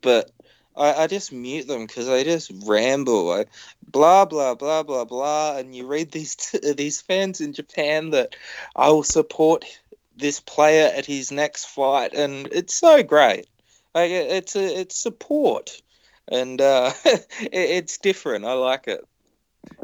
[0.00, 0.30] but
[0.76, 3.48] I, I just mute them because they just ramble, like
[3.86, 8.36] blah blah blah blah blah, and you read these t- these fans in Japan that
[8.76, 9.64] I will support
[10.16, 13.46] this player at his next fight, and it's so great.
[13.94, 15.82] Like it, it's a it's support,
[16.30, 18.44] and uh, it, it's different.
[18.44, 19.04] I like it.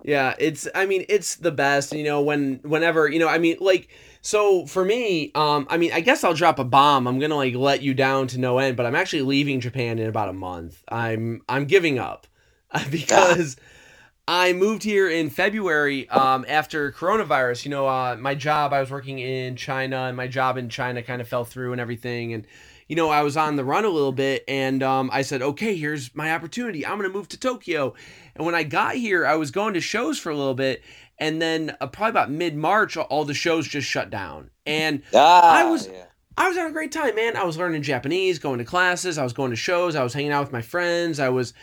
[0.02, 1.92] Yeah, it's I mean it's the best.
[1.92, 3.88] You know when whenever you know I mean like
[4.24, 7.06] so for me, um, I mean, I guess I'll drop a bomb.
[7.06, 10.08] I'm gonna like let you down to no end, but I'm actually leaving Japan in
[10.08, 10.82] about a month.
[10.88, 12.26] I'm I'm giving up
[12.90, 13.56] because
[14.28, 17.66] I moved here in February um, after coronavirus.
[17.66, 21.02] You know, uh, my job I was working in China, and my job in China
[21.02, 22.46] kind of fell through and everything, and
[22.88, 25.76] you know, I was on the run a little bit, and um, I said, okay,
[25.76, 26.84] here's my opportunity.
[26.86, 27.94] I'm gonna move to Tokyo.
[28.34, 30.82] And when I got here, I was going to shows for a little bit,
[31.18, 35.58] and then uh, probably about mid March, all the shows just shut down, and Ah,
[35.60, 36.06] I was yeah.
[36.36, 37.36] I was having a great time, man.
[37.36, 40.32] I was learning Japanese, going to classes, I was going to shows, I was hanging
[40.32, 41.54] out with my friends, I was.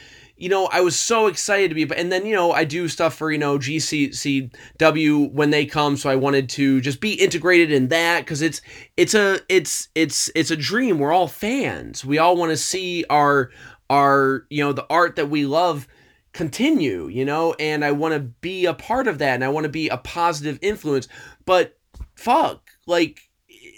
[0.41, 3.13] You know, I was so excited to be, and then you know, I do stuff
[3.13, 7.89] for you know GCW when they come, so I wanted to just be integrated in
[7.89, 8.59] that because it's
[8.97, 10.97] it's a it's it's it's a dream.
[10.97, 12.03] We're all fans.
[12.03, 13.51] We all want to see our
[13.87, 15.87] our you know the art that we love
[16.33, 19.65] continue, you know, and I want to be a part of that and I want
[19.65, 21.07] to be a positive influence.
[21.45, 21.77] But
[22.15, 23.29] fuck, like,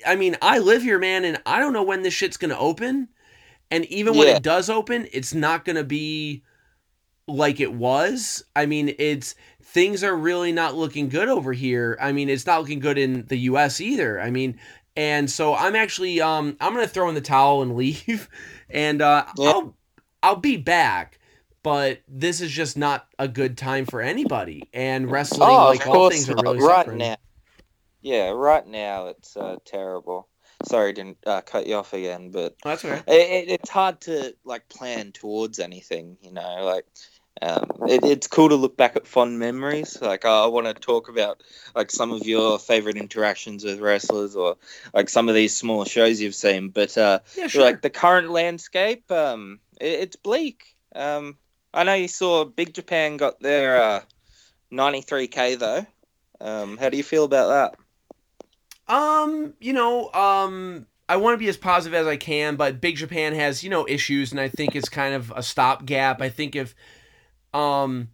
[0.08, 3.10] I mean, I live here, man, and I don't know when this shit's gonna open.
[3.70, 6.44] And even when it does open, it's not gonna be
[7.28, 8.44] like it was.
[8.56, 11.98] I mean, it's things are really not looking good over here.
[12.02, 14.20] I mean, it's not looking good in the US either.
[14.22, 14.60] I mean,
[14.96, 18.30] and so I'm actually um I'm gonna throw in the towel and leave.
[18.70, 19.54] And uh Yeah.
[19.54, 19.76] I'll
[20.22, 21.20] I'll be back
[21.64, 24.70] but this is just not a good time for anybody.
[24.74, 27.00] And wrestling, Oh, like all things, are really right suffering.
[27.00, 27.16] now.
[28.02, 30.28] Yeah, right now it's uh, terrible.
[30.66, 33.02] Sorry, didn't uh, cut you off again, but Oh, that's okay.
[33.08, 33.14] it,
[33.48, 36.18] it, it's hard to like plan towards anything.
[36.22, 36.86] You know, like
[37.42, 40.00] um, it, it's cool to look back at fond memories.
[40.02, 41.42] Like I want to talk about
[41.76, 44.58] like some of your favorite interactions with wrestlers, or
[44.94, 46.70] like some of these smaller shows you've seen.
[46.70, 47.64] But uh, Yeah, sure.
[47.64, 50.76] like the current landscape, um, it, it's bleak.
[50.96, 51.38] Um,
[51.74, 54.02] I know you saw Big Japan got their uh,
[54.72, 55.86] 93k though.
[56.40, 57.76] Um, how do you feel about
[58.88, 58.94] that?
[58.94, 62.98] Um, you know, um, I want to be as positive as I can, but Big
[62.98, 66.22] Japan has, you know, issues, and I think it's kind of a stopgap.
[66.22, 66.76] I think if,
[67.54, 68.10] um,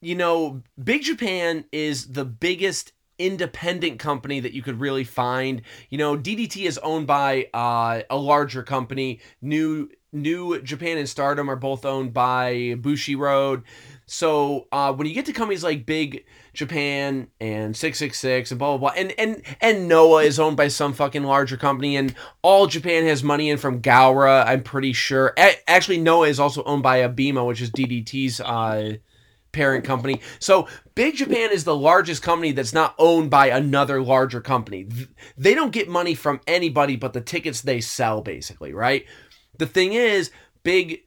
[0.00, 5.62] you know, Big Japan is the biggest independent company that you could really find.
[5.90, 9.20] You know, DDT is owned by uh, a larger company.
[9.40, 13.62] New New Japan and Stardom are both owned by Bushiroad.
[14.04, 18.90] So uh, when you get to companies like Big Japan and 666 and blah blah
[18.90, 23.06] blah and and and Noah is owned by some fucking larger company and all Japan
[23.06, 25.32] has money in from Gaura I'm pretty sure.
[25.38, 28.96] A- actually Noah is also owned by Abema which is DDT's uh
[29.52, 30.20] parent company.
[30.40, 34.88] So Big Japan is the largest company that's not owned by another larger company.
[35.38, 39.06] They don't get money from anybody but the tickets they sell basically right
[39.62, 40.32] the thing is
[40.64, 41.04] Big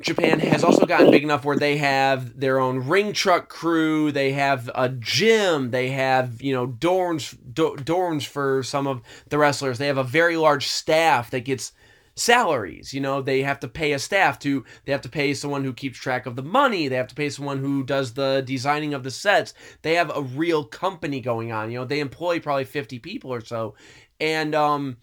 [0.00, 4.12] Japan has also gotten big enough where they have their own ring truck crew.
[4.12, 5.72] They have a gym.
[5.72, 9.78] They have you know dorms do, dorms for some of the wrestlers.
[9.78, 11.72] They have a very large staff that gets
[12.14, 12.94] salaries.
[12.94, 14.64] You know they have to pay a staff to.
[14.84, 16.86] They have to pay someone who keeps track of the money.
[16.86, 19.52] They have to pay someone who does the designing of the sets.
[19.82, 21.72] They have a real company going on.
[21.72, 23.74] You know they employ probably fifty people or so,
[24.20, 24.96] and um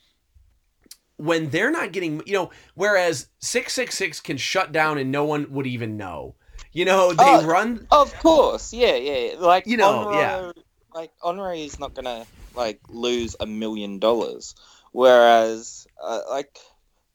[1.17, 5.67] when they're not getting you know whereas 666 can shut down and no one would
[5.67, 6.35] even know
[6.71, 9.35] you know they Oh, run Of course, yeah, yeah.
[9.39, 10.51] Like You know, yeah.
[10.93, 12.25] Like Homare is not gonna
[12.55, 14.55] like lose a million dollars,
[14.91, 16.57] whereas uh, like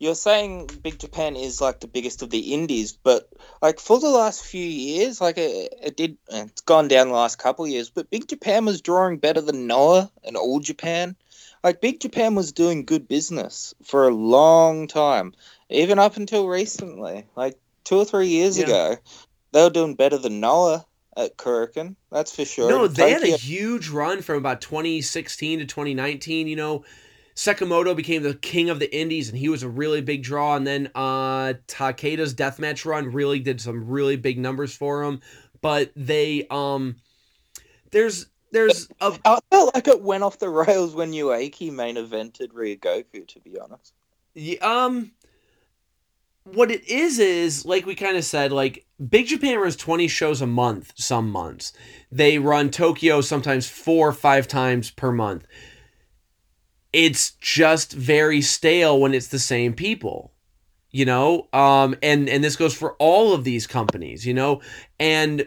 [0.02, 3.28] you're saying, Big Japan is like the biggest of the indies, but
[3.62, 7.38] like for the last few years, like it, it did, it's gone down the last
[7.38, 11.14] couple of years, but Big Japan was drawing better than Noah and All Japan.
[11.64, 15.32] Like Big Japan was doing good business for a long time,
[15.70, 17.24] even up until recently.
[17.36, 18.64] Like two or three years Yeah.
[18.64, 18.96] ago,
[19.52, 20.84] they were doing better than Noah
[21.16, 21.94] at Kurikan.
[22.10, 22.68] That's for sure.
[22.70, 26.84] no they had a huge run from about 2016 to 2019 you know
[27.34, 30.66] Sakamoto became the king of the indies and he was a really big draw and
[30.66, 35.20] then uh Takeda's deathmatch run really did some really big numbers for him
[35.60, 36.96] but they um
[37.90, 42.52] there's there's a I felt like it went off the rails when Ueki main evented
[42.52, 43.26] Ryogoku.
[43.26, 43.94] To be honest.
[44.34, 45.12] Yeah, um
[46.44, 50.40] what it is is like we kind of said like Big Japan runs 20 shows
[50.40, 51.72] a month some months.
[52.10, 55.46] They run Tokyo sometimes 4 or 5 times per month.
[56.92, 60.31] It's just very stale when it's the same people.
[60.92, 64.60] You know um and and this goes for all of these companies you know?
[65.00, 65.44] And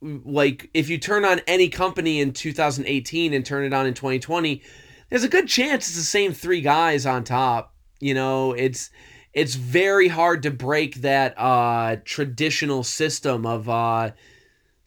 [0.00, 4.62] like if you turn on any company in 2018 and turn it on in 2020
[5.10, 8.52] there's a good chance it's the same three guys on top you know?
[8.52, 8.90] It's
[9.34, 14.10] it's very hard to break that uh traditional system of uh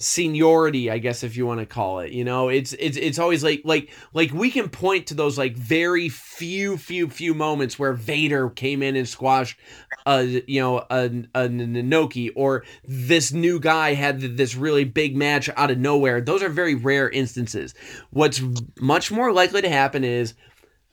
[0.03, 2.49] seniority i guess if you want to call it you know?
[2.49, 6.77] It's it's it's always like like like we can point to those like very few
[6.77, 9.57] few few moments where vader came in and squashed
[10.05, 15.49] a you know a, a Inoki or this new guy had this really big match
[15.55, 16.21] out of nowhere.
[16.21, 17.73] Those are very rare instances.
[18.11, 18.41] What's
[18.79, 20.33] much more likely to happen is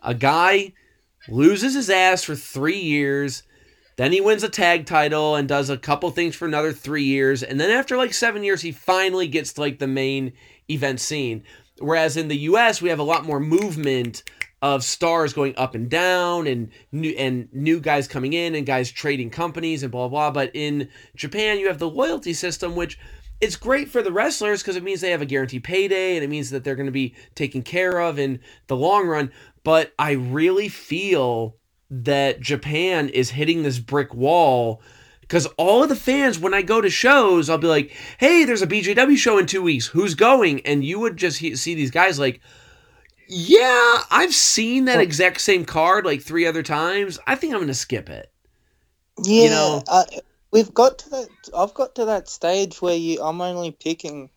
[0.03, 0.73] a guy
[1.29, 3.42] loses his ass for 3 years
[4.01, 7.43] then he wins a tag title and does a couple things for another three years.
[7.43, 10.33] And then after like seven years, he finally gets to like the main
[10.71, 11.45] event scene.
[11.81, 14.23] Whereas in the US, we have a lot more movement
[14.63, 18.91] of stars going up and down and new and new guys coming in and guys
[18.91, 20.31] trading companies and blah blah.
[20.31, 22.99] But in Japan, you have the loyalty system, which
[23.43, 26.31] it's great for the wrestlers because it means they have a guaranteed payday and it
[26.31, 29.31] means that they're going to be taken care of in the long run.
[29.63, 31.57] But I really feel
[31.90, 34.81] that Japan is hitting this brick wall
[35.20, 38.62] because all of the fans, when I go to shows, I'll be like, "Hey, there's
[38.62, 39.87] a BJW show in two weeks.
[39.87, 42.40] Who's going?" And you would just he- see these guys like,
[43.29, 47.18] "Yeah, I've seen that exact same card like three other times.
[47.26, 48.31] I think I'm gonna skip it."
[49.22, 50.05] Yeah, you know, uh,
[50.53, 51.29] we've got to that.
[51.57, 54.31] I've got to that stage where you, I'm only picking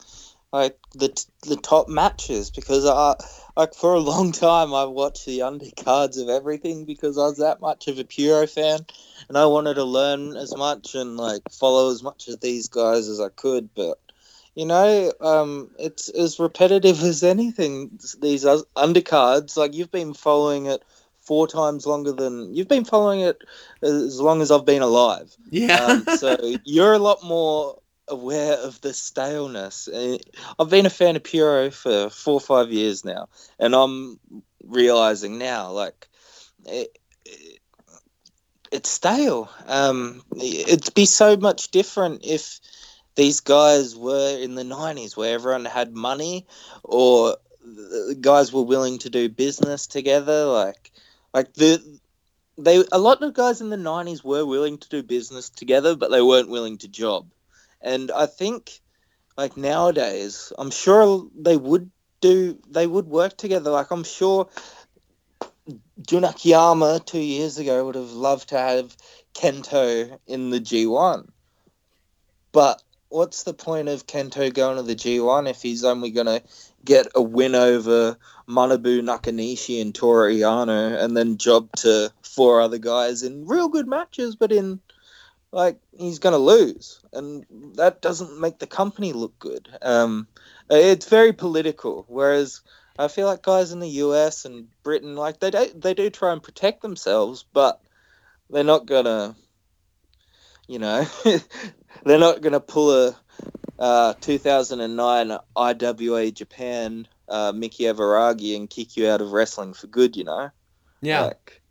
[0.51, 1.09] like the
[1.43, 3.15] the top matches because I
[3.55, 7.61] like for a long time I watched the undercards of everything because I was that
[7.61, 8.79] much of a Puro fan
[9.27, 13.07] and I wanted to learn as much and like follow as much of these guys
[13.07, 13.99] as I could but
[14.55, 19.57] you know um, it's as repetitive as anything these undercards.
[19.57, 20.83] Like you've been following it
[21.23, 23.41] four times longer than you've been following it
[23.81, 25.35] as long as I've been alive.
[25.49, 25.77] Yeah.
[25.77, 29.89] Um, so you're a lot more aware of the staleness.
[29.91, 30.17] Eh,
[30.59, 34.19] I've been a fan of Puro for four or five years now, and I'm
[34.63, 36.07] realizing now, like,
[36.65, 37.59] it, it,
[38.71, 39.49] it's stale.
[39.67, 42.59] Um, it'd be so much different if
[43.15, 46.47] these guys were in the 90s where everyone had money
[46.83, 47.37] or
[48.21, 50.91] guys were willing to do business together like
[51.33, 51.81] like the
[52.57, 56.11] they a lot of guys in the 90s were willing to do business together but
[56.11, 57.27] they weren't willing to job
[57.83, 58.79] and I think,
[59.37, 61.91] like nowadays, I'm sure they would
[62.21, 63.69] do, they would work together.
[63.71, 64.49] Like I'm sure
[66.07, 68.95] Jun Akiyama two years ago would have loved to have
[69.33, 71.27] Kento in the G1.
[72.51, 76.41] But what's the point of Kento going to the G1 if he's only going to
[76.83, 78.17] get a win over
[78.47, 83.87] Manabu Nakanishi and Toru Yano and then job to four other guys in real good
[83.87, 84.79] matches, but in
[85.53, 89.69] like he's going to lose, and that doesn't make the company look good.
[89.81, 90.27] Um,
[90.69, 92.05] it's very political.
[92.07, 92.61] Whereas
[92.97, 96.33] I feel like guys in the US and Britain, like they do, they do try
[96.33, 97.79] and protect themselves, but
[98.49, 99.35] they're not gonna,
[100.67, 101.05] you know,
[102.03, 103.15] they're not gonna pull a
[103.77, 110.17] uh, 2009 IWA Japan uh, Miki Everagi and kick you out of wrestling for good.
[110.17, 110.49] You know,
[111.01, 111.25] yeah.
[111.25, 111.61] Like,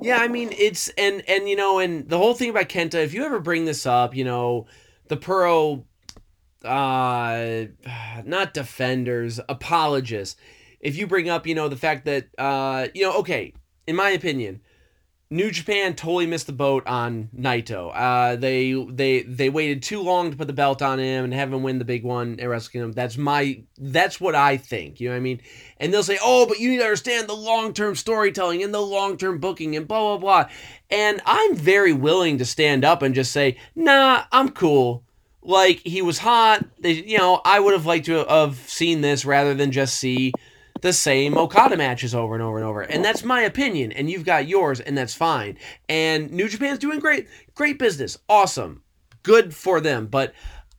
[0.00, 3.14] yeah, I mean it's and and you know and the whole thing about Kenta, if
[3.14, 4.66] you ever bring this up, you know,
[5.08, 5.84] the Puro
[6.64, 7.64] uh
[8.24, 10.40] not defenders, apologists.
[10.80, 13.54] If you bring up, you know, the fact that uh you know, okay,
[13.86, 14.60] in my opinion,
[15.30, 17.92] New Japan totally missed the boat on Naito.
[17.94, 21.52] Uh, they they they waited too long to put the belt on him and have
[21.52, 22.92] him win the big one at Wrestle Kingdom.
[22.92, 25.00] That's my that's what I think.
[25.00, 25.42] You know what I mean?
[25.76, 28.80] And they'll say, "Oh, but you need to understand the long term storytelling and the
[28.80, 30.50] long term booking and blah blah blah."
[30.88, 35.04] And I'm very willing to stand up and just say, "Nah, I'm cool."
[35.42, 36.64] Like he was hot.
[36.78, 40.32] They, you know, I would have liked to have seen this rather than just see
[40.80, 42.82] the same Okada matches over and over and over.
[42.82, 43.92] And that's my opinion.
[43.92, 45.58] And you've got yours, and that's fine.
[45.88, 47.28] And New Japan's doing great.
[47.54, 48.18] Great business.
[48.28, 48.82] Awesome.
[49.22, 50.06] Good for them.
[50.06, 50.34] But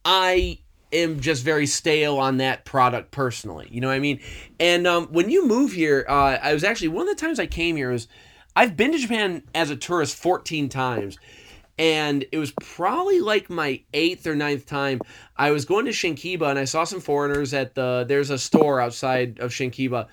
[0.05, 0.59] I
[0.91, 3.67] am just very stale on that product personally.
[3.71, 4.19] You know what I mean?
[4.59, 7.45] And um, when you move here, uh, I was actually, one of the times I
[7.45, 8.07] came here was,
[8.55, 11.17] I've been to Japan as a tourist 14 times
[11.79, 14.99] and it was probably like my eighth or ninth time.
[15.37, 18.81] I was going to Shinkiba and I saw some foreigners at the there's a store
[18.81, 20.07] outside of Shinkiba,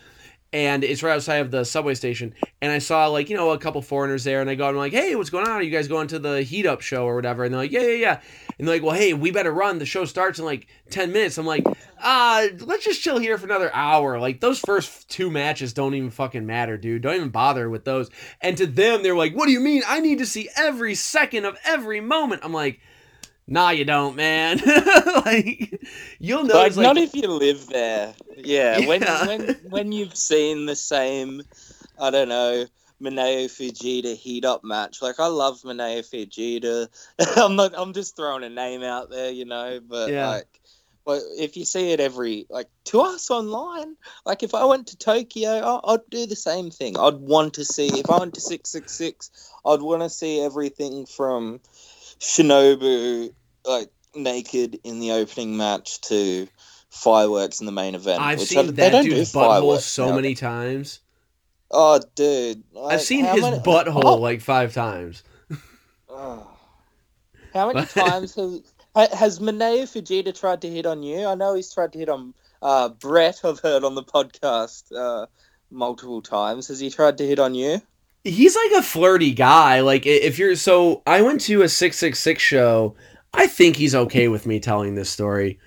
[0.56, 2.32] and it's right outside of the subway station.
[2.62, 4.94] And I saw like you know a couple foreigners there, and I go, I'm like,
[4.94, 5.52] hey, what's going on?
[5.52, 7.44] Are you guys going to the heat up show or whatever?
[7.44, 8.20] And they're like, yeah, yeah, yeah.
[8.58, 9.78] And they're like, well, hey, we better run.
[9.78, 11.36] The show starts in like ten minutes.
[11.36, 11.66] I'm like,
[12.02, 14.18] uh, let's just chill here for another hour.
[14.18, 17.02] Like those first two matches don't even fucking matter, dude.
[17.02, 18.08] Don't even bother with those.
[18.40, 19.82] And to them, they're like, what do you mean?
[19.86, 22.42] I need to see every second of every moment.
[22.44, 22.80] I'm like.
[23.48, 24.60] Nah, you don't, man.
[25.24, 25.80] like
[26.18, 26.54] you'll know.
[26.54, 28.12] Like, not if you live there.
[28.36, 31.42] Yeah, yeah, when when when you've seen the same,
[31.98, 32.66] I don't know,
[33.02, 35.02] Mineo Fujita heat up match.
[35.02, 36.88] Like I love Mineo Fujita.
[37.36, 37.74] I'm not.
[37.76, 39.80] I'm just throwing a name out there, you know.
[39.86, 40.28] But yeah.
[40.28, 40.60] like,
[41.04, 44.98] well, if you see it every like to us online, like if I went to
[44.98, 46.98] Tokyo, I'd do the same thing.
[46.98, 49.30] I'd want to see if I went to six six six,
[49.64, 51.60] I'd want to see everything from
[52.18, 53.32] Shinobu
[53.64, 56.48] like naked in the opening match to
[56.96, 58.20] fireworks in the main event.
[58.20, 61.00] I've seen that dude's butthole so many times.
[61.70, 62.62] Oh, dude!
[62.72, 63.58] Like, I've seen his many...
[63.58, 64.16] butthole oh.
[64.16, 65.22] like five times.
[66.08, 66.48] oh.
[67.52, 68.62] How many times has
[69.12, 71.26] has Mineo Fujita tried to hit on you?
[71.26, 73.40] I know he's tried to hit on uh, Brett.
[73.44, 75.26] I've heard on the podcast uh,
[75.70, 76.68] multiple times.
[76.68, 77.80] Has he tried to hit on you?
[78.26, 79.80] he's like a flirty guy.
[79.80, 82.94] Like if you're so I went to a 666 show.
[83.32, 85.58] I think he's okay with me telling this story.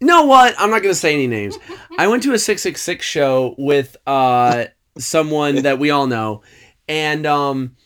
[0.00, 0.54] You know what?
[0.58, 1.58] I'm not going to say any names.
[1.98, 4.66] I went to a 666 show with uh
[4.98, 6.42] someone that we all know
[6.88, 7.76] and um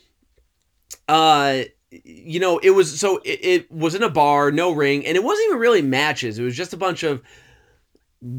[1.09, 5.17] uh you know, it was so it, it was in a bar, no ring, and
[5.17, 6.39] it wasn't even really matches.
[6.39, 7.23] It was just a bunch of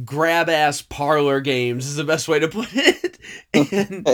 [0.04, 3.20] grab ass parlor games is the best way to put it.
[3.54, 4.08] and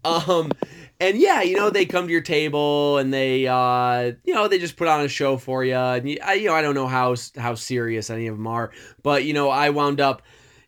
[0.04, 0.52] um
[1.00, 4.58] and yeah, you know, they come to your table and they, uh, you know, they
[4.58, 5.76] just put on a show for you.
[5.76, 8.72] And you, I, you know, I don't know how how serious any of them are,
[9.02, 10.22] but you know, I wound up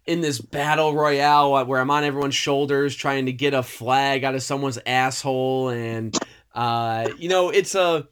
[0.06, 4.34] in this battle royale where I'm on everyone's shoulders trying to get a flag out
[4.34, 6.16] of someone's asshole, and
[6.54, 8.08] uh, you know, it's a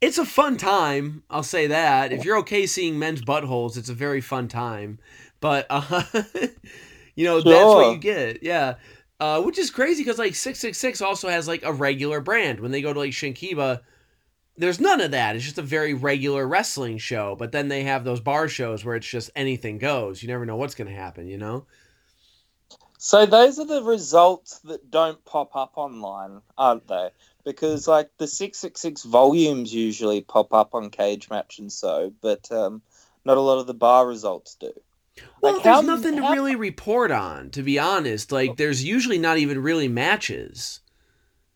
[0.00, 1.22] it's a fun time.
[1.30, 2.12] I'll say that.
[2.12, 4.98] If you're okay seeing men's buttholes, it's a very fun time.
[5.46, 6.02] But uh,
[7.14, 7.52] you know, sure.
[7.52, 8.42] that's what you get.
[8.42, 8.74] Yeah.
[9.20, 12.58] Uh, which is crazy because like 666 also has like a regular brand.
[12.58, 13.80] When they go to like Shinkiba,
[14.56, 15.36] there's none of that.
[15.36, 17.36] It's just a very regular wrestling show.
[17.36, 20.20] But then they have those bar shows where it's just anything goes.
[20.20, 21.66] You never know what's going to happen, you know?
[22.98, 27.10] So those are the results that don't pop up online, aren't they?
[27.44, 32.82] Because like the 666 volumes usually pop up on Cagematch and so, but um,
[33.24, 34.72] not a lot of the bar results do.
[35.40, 38.32] Well, like, there's nothing how, to really report on, to be honest.
[38.32, 40.80] Like, there's usually not even really matches.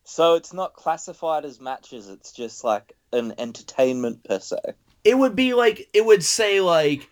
[0.04, 2.08] So it's not classified as matches.
[2.08, 4.58] It's just like an entertainment per se.
[5.04, 7.08] It would be like it would say like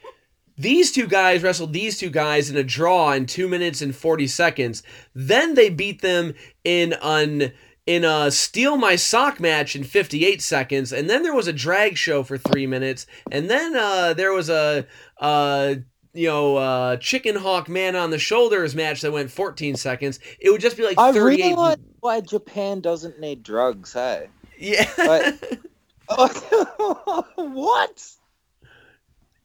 [0.57, 4.27] these two guys wrestled these two guys in a draw in two minutes and forty
[4.27, 4.83] seconds.
[5.15, 6.35] Then they beat them
[6.65, 7.53] in an
[7.87, 11.97] in a steal my sock match in 58 seconds and then there was a drag
[11.97, 14.87] show for three minutes and then uh, there was a,
[15.23, 15.79] a
[16.19, 20.51] you know, uh, chicken hawk man on the shoulders match that went 14 seconds, it
[20.51, 21.21] would just be like 38.
[21.21, 24.29] I realize why Japan doesn't need drugs, hey?
[24.59, 24.91] Yeah.
[24.97, 25.61] But,
[27.37, 28.11] what?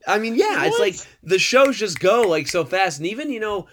[0.08, 0.68] I mean, yeah, what?
[0.68, 3.68] it's like the shows just go like so fast, and even you know,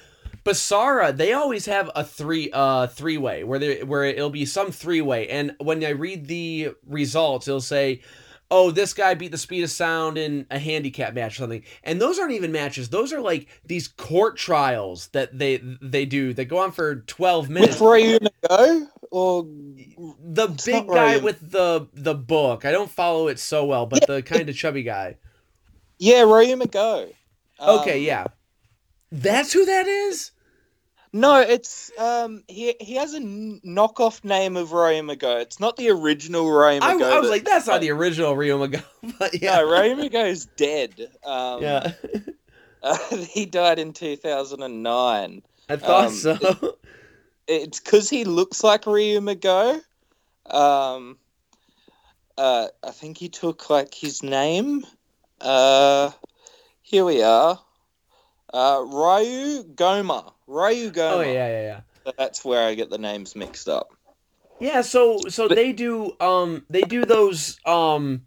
[0.44, 4.70] Basara, they always have a three uh three way where they where it'll be some
[4.72, 8.03] three way, and when I read the results, it'll say
[8.51, 11.62] oh, this guy beat the speed of sound in a handicap match or something.
[11.84, 12.88] And those aren't even matches.
[12.88, 17.48] Those are like these court trials that they they do that go on for 12
[17.48, 17.80] minutes.
[17.80, 18.86] With Ryu go?
[19.11, 22.64] Or the big guy with the the book.
[22.64, 25.16] I don't follow it so well, but the kind of chubby guy.
[25.98, 27.12] Yeah, Ryuma
[27.59, 28.26] Um, okay, yeah.
[29.12, 30.30] That's who that is?
[31.12, 35.38] No, it's um he he has a knockoff name of Ryuma Go.
[35.38, 37.11] It's not the original Ryuma Go.
[37.11, 38.80] I, I was like, that's not the original Ryuma Go.
[39.18, 41.11] But yeah, no, Ryuma Go is dead.
[41.24, 41.92] Um, yeah,
[42.82, 45.42] uh, he died in two thousand and nine.
[45.68, 46.38] I thought um, so.
[46.40, 46.76] It,
[47.48, 49.80] it's because he looks like Ryuma Go.
[50.46, 51.18] Um,
[52.38, 54.86] uh, I think he took like his name.
[55.40, 56.12] Uh,
[56.82, 57.61] here we are.
[58.52, 60.32] Uh, Ryu Goma.
[60.51, 61.12] Ryu Goma.
[61.12, 61.62] Oh yeah, yeah,
[62.05, 62.12] yeah.
[62.18, 63.90] That's where I get the names mixed up.
[64.59, 68.22] Yeah, so so but, they do um they do those um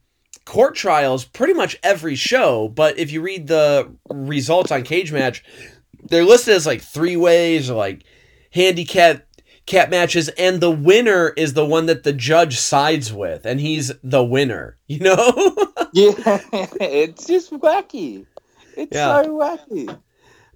[0.46, 5.42] court trials pretty much every show, but if you read the results on Cagematch,
[6.04, 8.04] they're listed as like three ways or like
[8.52, 9.26] handicap
[9.66, 13.92] cat matches and the winner is the one that the judge sides with and he's
[14.04, 15.16] the winner, you know?
[15.94, 16.14] yeah,
[16.80, 18.26] it's just wacky.
[18.76, 19.22] It's yeah.
[19.22, 20.00] so wacky.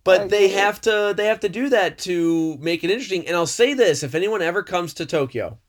[0.08, 3.28] But they have to they have to do that to make it interesting.
[3.28, 5.60] And I'll say this: if anyone ever comes to Tokyo,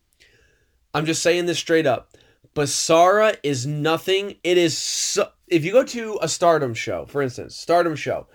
[0.95, 2.17] I'm just saying this straight up.
[2.55, 4.37] Basara is nothing.
[4.43, 8.27] It is so, if you go to a Stardom show, for instance, Stardom show,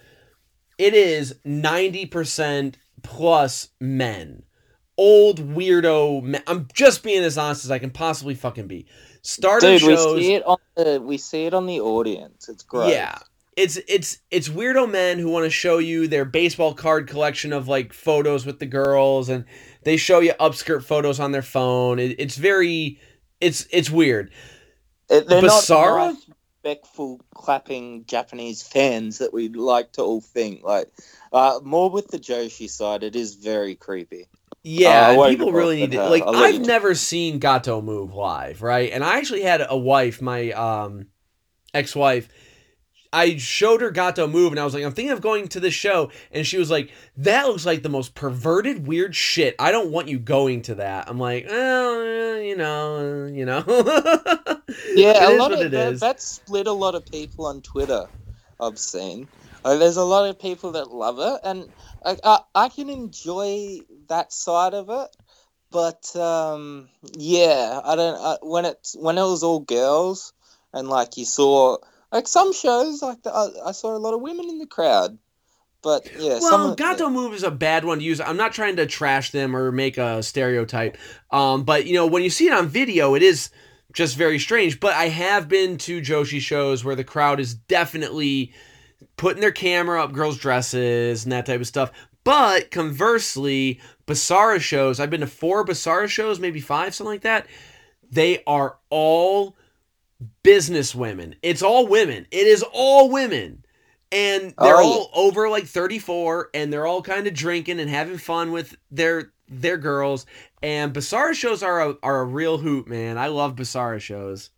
[0.78, 4.44] it is 90% plus men.
[4.98, 6.44] Old weirdo men.
[6.48, 8.86] I'm just being as honest as I can possibly fucking be.
[9.24, 10.16] Stardom Dude, shows.
[10.16, 12.48] we see it on the we see it on the audience.
[12.48, 12.92] It's great.
[12.92, 13.18] Yeah.
[13.56, 17.68] It's it's it's weirdo men who want to show you their baseball card collection of
[17.68, 19.46] like photos with the girls and
[19.84, 22.00] they show you upskirt photos on their phone.
[22.00, 23.00] It, it's very
[23.40, 24.32] it's it's weird.
[25.10, 25.64] It- They're not
[26.64, 30.64] respectful, clapping Japanese fans that we'd like to all think.
[30.64, 30.90] Like,
[31.32, 34.28] uh, more with the Joshi side, it is very creepy.
[34.64, 36.24] Yeah, Uh, I and won't people really need to like.
[36.26, 38.92] I've never seen Gatoh Move live, right?
[38.92, 41.08] And I actually had a wife, my um,
[41.74, 42.30] ex-wife.
[43.14, 45.74] I showed her Gatoh Move, and I was like, "I'm thinking of going to this
[45.74, 49.56] show," and she was like, "That looks like the most perverted, weird shit.
[49.60, 53.64] I don't want you going to that." I'm like, "Well, eh, you know, you know."
[54.96, 56.00] Yeah, a lot of it that, is.
[56.00, 58.08] that split a lot of people on Twitter.
[58.60, 59.28] I've seen.
[59.64, 61.70] Uh, there's a lot of people that love it, and
[62.06, 65.16] I, I, I can enjoy that side of it.
[65.72, 68.16] But um, yeah, I don't.
[68.16, 70.34] I, when it's when it was all girls,
[70.74, 71.78] and like you saw
[72.14, 75.18] like some shows, like the, I, I saw a lot of women in the crowd.
[75.82, 78.22] But yeah, Well, Gatoh Move is a bad one to use.
[78.22, 80.98] I'm not trying to trash them or make a stereotype.
[81.32, 83.50] Um, but you know, when you see it on video, it is
[83.92, 84.80] just very strange.
[84.80, 88.54] But I have been to Joshi shows where the crowd is definitely
[89.18, 91.92] putting their camera up girls' dresses and that type of stuff.
[92.24, 97.48] But conversely, Basara shows, I've been to four Basara shows, maybe five, something like that.
[98.10, 99.58] They are all
[100.44, 101.36] business women.
[101.42, 102.28] It's all women.
[102.32, 103.66] It is all women.
[104.12, 108.18] And they're Oh, all over like 34 and they're all kind of drinking and having
[108.18, 110.26] fun with their their girls.
[110.62, 113.18] And Basara shows are a, are a real hoot, man.
[113.18, 114.52] I love Basara shows.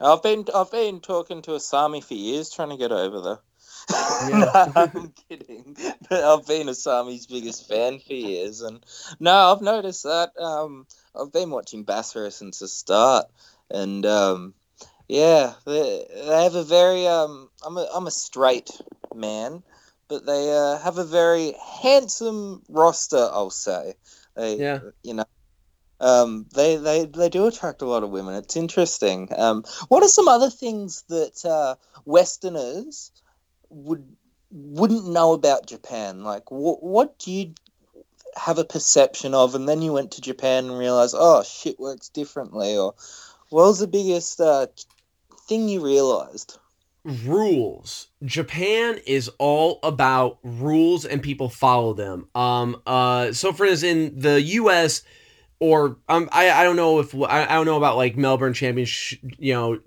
[0.00, 3.40] I've been I've been talking to Isami for years, trying to get over there.
[4.18, 4.50] Yeah.
[4.74, 5.76] no, I'm kidding.
[6.08, 8.84] But I've been Isami's biggest fan for years, and
[9.20, 10.32] no, I've noticed that.
[10.38, 13.26] Um, I've been watching Basara since the start,
[13.70, 14.54] and um,
[15.08, 18.70] yeah, they, they have a very um, I'm a I'm a straight
[19.14, 19.62] man,
[20.08, 23.28] but they uh, have a very handsome roster.
[23.32, 23.94] I'll say.
[24.36, 24.80] They, Yeah.
[25.02, 25.24] you know.
[25.98, 28.34] Um, they, they, they do attract a lot of women.
[28.34, 29.30] It's interesting.
[29.34, 33.12] Um, what are some other things that uh, Westerners
[33.70, 34.04] would
[34.50, 36.22] wouldn't know about Japan?
[36.22, 37.54] Like, what what do you
[38.36, 42.10] have a perception of, and then you went to Japan and realized, oh, shit works
[42.10, 42.94] differently, or
[43.48, 44.66] what was the biggest uh,
[45.46, 46.58] thing you realized?
[47.24, 48.08] rules.
[48.24, 52.26] Japan is all about rules and people follow them.
[52.34, 55.02] Um uh so for instance in the US
[55.60, 59.20] or um I I don't know if I, I don't know about like Melbourne championship
[59.38, 59.78] you know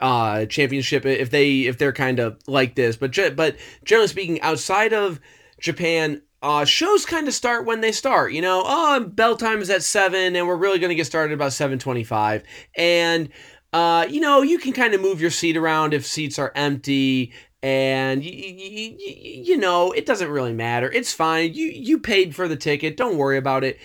[0.00, 4.40] uh championship if they if they're kind of like this but ge- but generally speaking
[4.40, 5.20] outside of
[5.60, 9.68] Japan uh shows kind of start when they start you know oh bell time is
[9.70, 12.44] at 7 and we're really going to get started about 7:25
[12.76, 13.28] and
[13.72, 17.32] uh, you know, you can kind of move your seat around if seats are empty,
[17.62, 20.90] and you, you, you know, it doesn't really matter.
[20.90, 21.54] It's fine.
[21.54, 22.96] You you paid for the ticket.
[22.96, 23.78] Don't worry about it.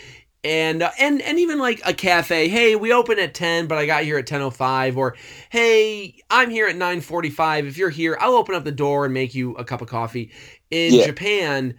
[0.43, 3.86] And uh, and and even like a cafe, hey, we open at ten, but I
[3.86, 5.15] got here at ten o five, or
[5.49, 7.65] hey, I'm here at nine forty five.
[7.67, 10.31] If you're here, I'll open up the door and make you a cup of coffee.
[10.71, 11.05] In Yeah.
[11.05, 11.75] Japan,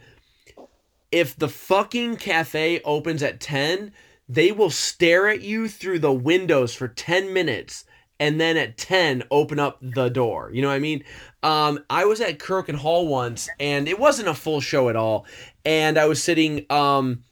[1.10, 3.92] if the fucking cafe opens at 10,
[4.28, 7.85] they will stare at you through the windows for 10 minutes
[8.18, 10.50] and then at 10 open up the door.
[10.52, 11.04] You know what I mean?
[11.42, 15.26] Um, I was at Korakuen Hall once and it wasn't a full show at all.
[15.64, 17.22] And I was sitting um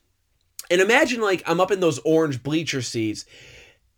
[0.71, 3.25] and imagine like I'm up in those orange bleacher seats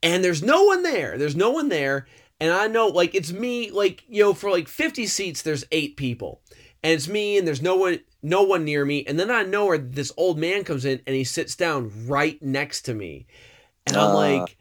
[0.03, 1.19] and there's no one there.
[1.19, 2.07] There's no one there.
[2.41, 5.97] And I know like it's me like you know for like 50 seats there's 8
[5.97, 6.41] people.
[6.83, 9.05] And it's me and there's no one no one near me.
[9.07, 12.41] And then I know where this old man comes in and he sits down right
[12.43, 13.27] next to me.
[13.87, 14.15] And I'm Uh.
[14.15, 14.57] like,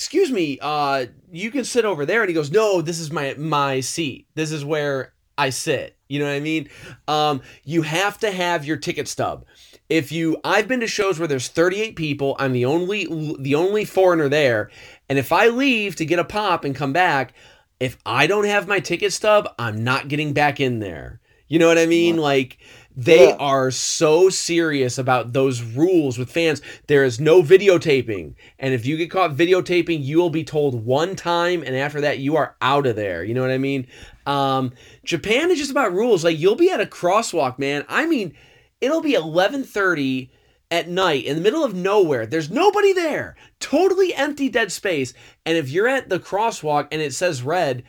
[0.00, 3.34] "Excuse me, uh you can sit over there." And he goes, "No, this is my
[3.34, 4.26] my seat.
[4.34, 6.70] This is where I sit." You know what I mean?
[7.06, 9.44] Um you have to have your ticket stub.
[9.90, 13.06] If you I've been to shows where there's 38 people, I'm the only
[13.38, 14.70] the only foreigner there,
[15.10, 17.34] and if I leave to get a pop and come back,
[17.78, 21.20] if I don't have my ticket stub, I'm not getting back in there.
[21.46, 22.16] You know what I mean?
[22.16, 22.56] Like
[22.96, 23.36] They Yeah.
[23.38, 26.60] are so serious about those rules with fans.
[26.88, 28.34] There is no videotaping.
[28.58, 32.18] And if you get caught videotaping, you will be told one time and after that
[32.18, 33.22] you are out of there.
[33.22, 33.86] You know what I mean?
[34.26, 34.72] Um
[35.04, 36.24] Japan is just about rules.
[36.24, 37.84] Like you'll be at a crosswalk, man.
[37.88, 38.34] I mean,
[38.80, 40.30] it'll be 11:30
[40.70, 42.26] at night in the middle of nowhere.
[42.26, 43.36] There's nobody there.
[43.60, 45.14] Totally empty dead space.
[45.46, 47.82] And if you're at the crosswalk and it says red,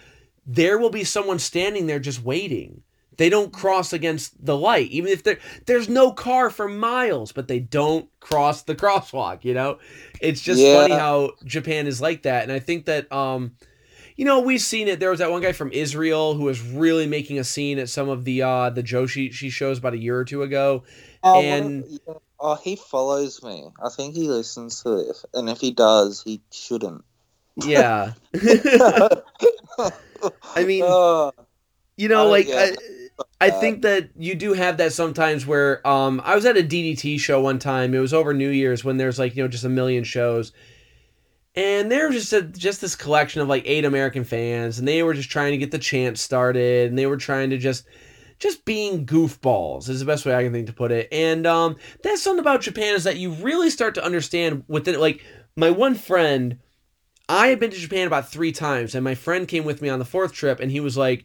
[0.45, 2.81] there will be someone standing there just waiting.
[3.21, 7.47] They don't cross against the light, even if there there's no car for miles, but
[7.47, 9.43] they don't cross the crosswalk.
[9.45, 9.77] You know,
[10.19, 10.81] it's just Yeah.
[10.81, 13.51] funny how Japan is like that, and I think that um,
[14.15, 14.99] you know, we've seen it.
[14.99, 18.09] There was that one guy from Israel who was really making a scene at some
[18.09, 20.83] of the uh the Joshi she shows about a year or two ago.
[21.23, 22.13] Oh, And- yeah.
[22.39, 23.67] oh, he follows me.
[23.85, 27.03] I think he listens to it, and if he does, he shouldn't.
[27.63, 28.13] Yeah,
[30.55, 31.31] I mean, Oh,
[31.97, 32.71] you know, like yeah.
[33.19, 36.63] I, I think that you do have that sometimes where um I was at a
[36.63, 37.93] DDT show one time.
[37.93, 40.51] It was over New Year's when there's like, you know, just a million shows.
[41.53, 45.03] And there was just a, just this collection of like eight American fans and they
[45.03, 47.85] were just trying to get the chant started and they were trying to just
[48.39, 51.07] just being goofballs is the best way I can think to put it.
[51.11, 55.23] And um that's something about Japan is that you really start to understand within like
[55.55, 56.57] my one friend
[57.31, 59.99] I had been to Japan about three times, and my friend came with me on
[59.99, 61.23] the fourth trip, and he was like,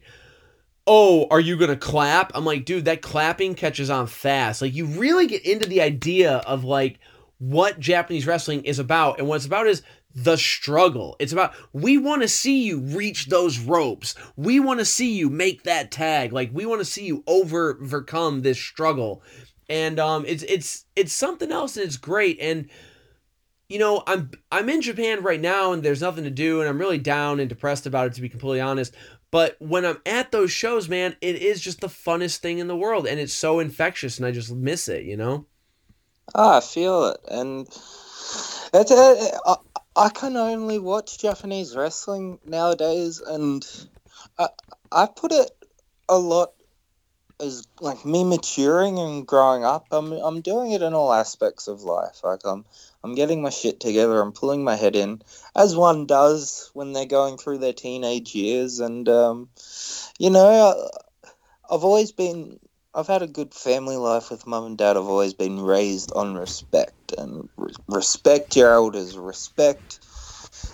[0.87, 4.61] "Oh, are you gonna clap?" I'm like, "Dude, that clapping catches on fast.
[4.61, 6.99] Like, you really get into the idea of like
[7.39, 9.83] what Japanese wrestling is about, and what it's about is
[10.15, 11.15] the struggle.
[11.19, 14.15] It's about we want to see you reach those ropes.
[14.35, 16.33] We want to see you make that tag.
[16.33, 19.21] Like, we want to see you over overcome this struggle."
[19.69, 22.39] And um, it's it's it's something else, and it's great.
[22.39, 22.69] And
[23.69, 26.79] you know, I'm I'm in Japan right now and there's nothing to do and I'm
[26.79, 28.95] really down and depressed about it to be completely honest.
[29.31, 32.77] But when I'm at those shows, man, it is just the funnest thing in the
[32.77, 35.45] world and it's so infectious and I just miss it, you know?
[36.35, 37.67] Ah, I feel it, and
[38.73, 39.55] it's uh, I,
[39.95, 43.65] I can only watch Japanese wrestling nowadays, and
[44.37, 44.49] I
[44.91, 45.49] I put it
[46.09, 46.53] a lot
[47.39, 49.87] as like me maturing and growing up.
[49.91, 52.21] I'm I'm doing it in all aspects of life.
[52.23, 52.65] Like I'm
[53.03, 54.19] I'm getting my shit together.
[54.21, 55.21] I'm pulling my head in,
[55.55, 59.49] as one does when they're going through their teenage years, and um,
[60.19, 60.89] you know,
[61.69, 62.59] I've always been
[62.97, 64.97] I've had a good family life with mum and dad.
[64.97, 69.99] I've always been raised on respect and re- respect your elders, respect,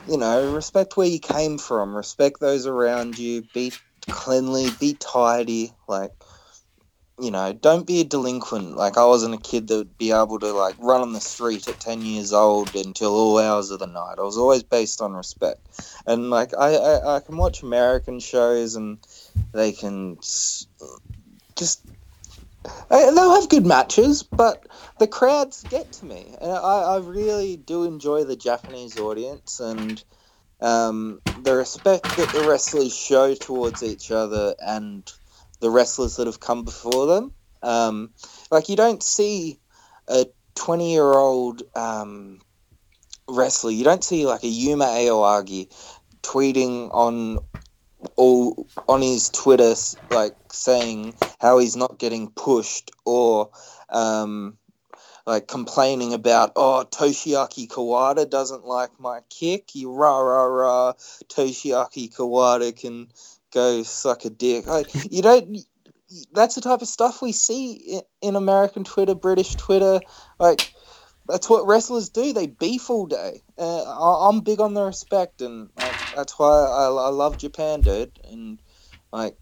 [0.07, 3.73] you know, respect where you came from, respect those around you, be
[4.09, 6.11] cleanly, be tidy, like,
[7.19, 8.75] you know, don't be a delinquent.
[8.75, 11.67] Like, I wasn't a kid that would be able to, like, run on the street
[11.67, 14.15] at 10 years old until all hours of the night.
[14.17, 15.59] I was always based on respect.
[16.07, 18.97] And, like, I, I, I can watch American shows and
[19.53, 20.17] they can
[21.55, 21.81] just
[22.89, 24.65] they'll have good matches, but
[24.99, 30.03] the crowds get to me, and I, I really do enjoy the Japanese audience and
[30.61, 35.11] um, the respect that the wrestlers show towards each other and
[35.59, 37.33] the wrestlers that have come before them.
[37.61, 38.13] Um,
[38.51, 39.59] like you don't see
[40.07, 40.25] a
[40.55, 42.39] twenty-year-old um,
[43.29, 45.73] wrestler, you don't see like a Yuma Aoyagi
[46.21, 47.39] tweeting on
[48.17, 49.73] all on his Twitter
[50.09, 53.51] like saying how he's not getting pushed or
[53.89, 54.57] um,
[55.25, 59.73] like complaining about oh Toshiaki Kawada doesn't like my kick.
[59.73, 60.93] You rah rah rah.
[61.29, 63.07] Toshiaki Kawada can
[63.53, 64.67] go suck a dick.
[64.67, 65.57] Like, you don't.
[66.31, 69.99] That's the type of stuff we see in, American Twitter, British Twitter.
[70.39, 70.73] Like
[71.27, 72.33] that's what wrestlers do.
[72.33, 73.41] They beef all day.
[73.57, 78.19] Uh, I'm big on the respect, and like, that's why I, I love Japan, dude.
[78.29, 78.61] And
[79.11, 79.37] like,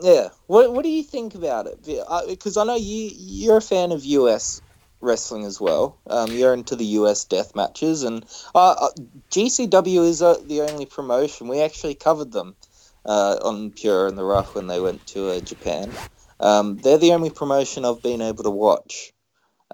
[0.00, 1.82] yeah, what what do you think about it?
[2.28, 4.60] Because I know you you're a fan of US
[5.00, 5.98] wrestling as well.
[6.06, 8.24] Um, you're into the US death matches, and
[8.54, 8.90] uh, uh,
[9.30, 12.56] GCW is uh, the only promotion we actually covered them
[13.04, 15.90] uh, on Puro in the Rough when they went to uh, Japan.
[16.40, 19.12] Um, they're the only promotion I've been able to watch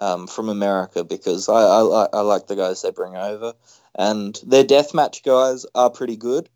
[0.00, 3.54] um, from America because I, I, I like the guys they bring over,
[3.94, 6.48] and their deathmatch guys are pretty good.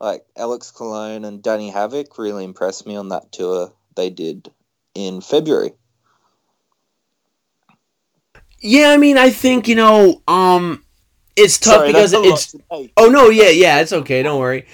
[0.00, 4.50] Like Alex Colon and Danny Havoc really impressed me on that tour they did
[4.94, 5.72] in February.
[8.60, 10.84] Yeah, I mean, I think, you know, um
[11.36, 12.90] it's tough Sorry, because that's a lot it's.
[12.96, 14.66] Oh no, yeah, yeah, it's okay, don't worry.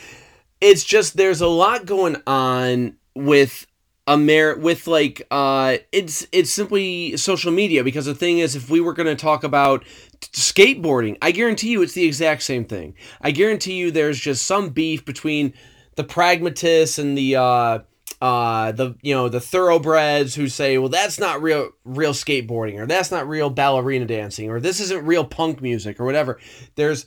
[0.61, 3.66] It's just there's a lot going on with
[4.07, 8.80] Amer with like uh it's it's simply social media because the thing is if we
[8.80, 9.84] were going to talk about
[10.20, 12.94] skateboarding, I guarantee you it's the exact same thing.
[13.20, 15.55] I guarantee you there's just some beef between
[15.96, 17.78] the pragmatists and the uh
[18.24, 22.86] uh, the you know the thoroughbreds who say, well, that's not real real skateboarding, or
[22.86, 26.40] that's not real ballerina dancing, or this isn't real punk music, or whatever.
[26.74, 27.05] There's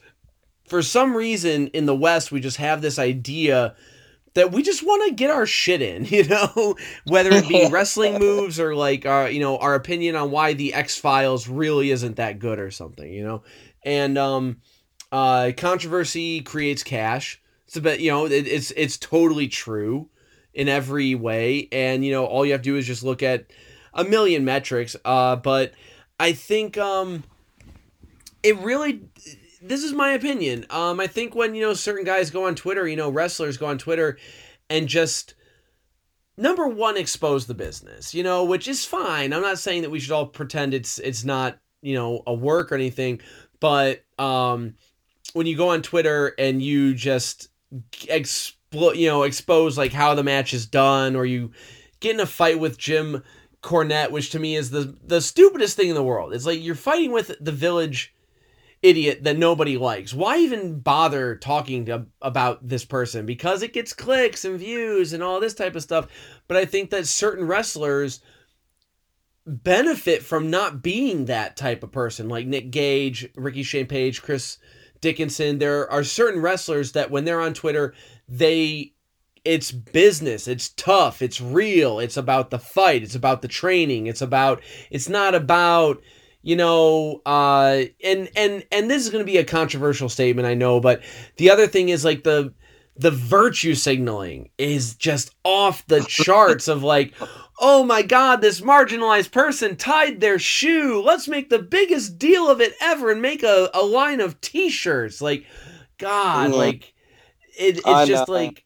[0.68, 3.76] for some reason in the West we just have this idea
[4.38, 8.20] that we just want to get our shit in, you know, whether it be wrestling
[8.20, 12.18] moves or like our, you know, our opinion on why the X Files really isn't
[12.18, 13.42] that good or something, you know,
[13.84, 14.58] and um,
[15.12, 17.42] uh, controversy creates cash.
[17.66, 20.08] It's a bit, you know, it, it's it's totally true
[20.54, 23.48] in every way, and you know, all you have to do is just look at
[23.94, 24.96] a million metrics.
[25.04, 25.74] Uh, but
[26.20, 27.24] I think um,
[28.44, 29.02] it really
[29.62, 30.66] this is my opinion.
[30.70, 33.68] Um, I think when you know certain guys go on Twitter, you know wrestlers go
[33.68, 34.18] on Twitter,
[34.70, 35.36] and just
[36.38, 39.34] number one expose the business, you know, which is fine.
[39.34, 42.72] I'm not saying that we should all pretend it's it's not you know a work
[42.72, 43.22] or anything,
[43.60, 44.76] but um,
[45.34, 47.50] when you go on Twitter and you just
[48.08, 51.52] explode, you know, expose like how the match is done, or you
[52.00, 53.24] get in a fight with Jim
[53.64, 56.34] Cornette, which to me is the the stupidest thing in the world.
[56.34, 58.14] It's like you're fighting with the village
[58.88, 60.14] idiot that nobody likes.
[60.14, 63.26] Why even bother talking to, about this person?
[63.26, 66.08] Because it gets clicks and views and all this type of stuff.
[66.48, 68.22] But I think that certain wrestlers
[69.46, 74.58] benefit from not being that type of person, like Nick Gage, Ricky Shane Page, Chris
[75.02, 75.60] Dickinson.
[75.60, 77.94] There are certain wrestlers that when they're on Twitter,
[78.28, 78.94] they
[79.46, 84.22] it's business it's tough it's real it's about the fight it's about the training it's
[84.22, 84.62] about
[84.92, 86.02] it's not about
[86.48, 90.54] you know uh and and and this is going to be a controversial statement i
[90.54, 91.02] know but
[91.36, 92.54] the other thing is like the
[92.96, 97.14] the virtue signaling is just off the charts of like
[97.60, 101.02] oh my god this marginalized person tied their shoe.
[101.04, 105.22] Let's make the biggest deal of it ever and make a, a line of t-shirts.
[105.22, 105.46] Like
[105.98, 106.58] god mm-hmm.
[106.58, 106.94] like
[107.60, 108.64] it, it's just like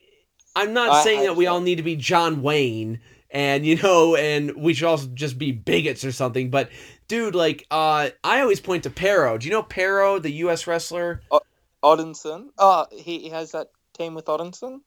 [0.55, 3.77] i'm not I, saying I, that we all need to be john wayne and you
[3.77, 6.69] know and we should also just be bigots or something but
[7.11, 9.37] dude, like, uh, I always point to Parrow.
[9.37, 10.65] Do you know Parrow, the U.S.
[10.65, 11.21] wrestler?
[11.29, 11.41] O-
[11.83, 12.51] Odinson.
[12.57, 14.79] Oh, he, he has that team with Odinson.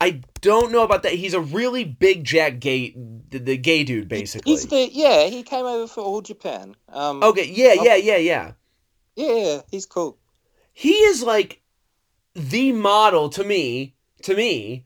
[0.00, 1.14] I don't know about that.
[1.14, 2.94] He's a really big Jack Gay,
[3.30, 4.52] the, the gay dude, basically.
[4.52, 5.26] He's the yeah.
[5.26, 6.76] He came over for All Japan.
[6.88, 7.46] Um, okay.
[7.46, 7.74] Yeah.
[7.82, 7.96] Yeah.
[7.96, 8.18] Yeah.
[8.18, 8.52] Yeah.
[9.16, 9.62] Yeah.
[9.68, 10.18] He's cool.
[10.72, 11.62] He is like
[12.34, 13.94] the model to me.
[14.22, 14.85] To me,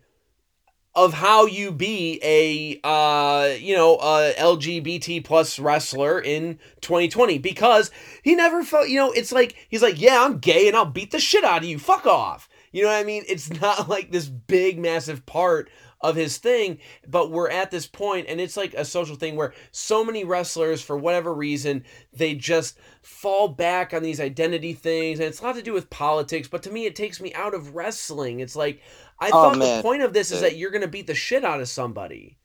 [0.94, 7.90] of how you be a uh, you know a LGBT plus wrestler in 2020 because
[8.22, 11.10] he never felt you know it's like he's like yeah I'm gay and I'll beat
[11.10, 11.78] the shit out of you.
[11.78, 12.48] Fuck off.
[12.72, 13.24] You know what I mean?
[13.28, 15.70] It's not like this big massive part
[16.02, 19.52] of his thing but we're at this point and it's like a social thing where
[19.70, 25.28] so many wrestlers for whatever reason they just fall back on these identity things and
[25.28, 27.74] it's a lot to do with politics but to me it takes me out of
[27.74, 28.80] wrestling it's like
[29.20, 29.76] I oh, thought man.
[29.76, 32.38] the point of this is that you're gonna beat the shit out of somebody.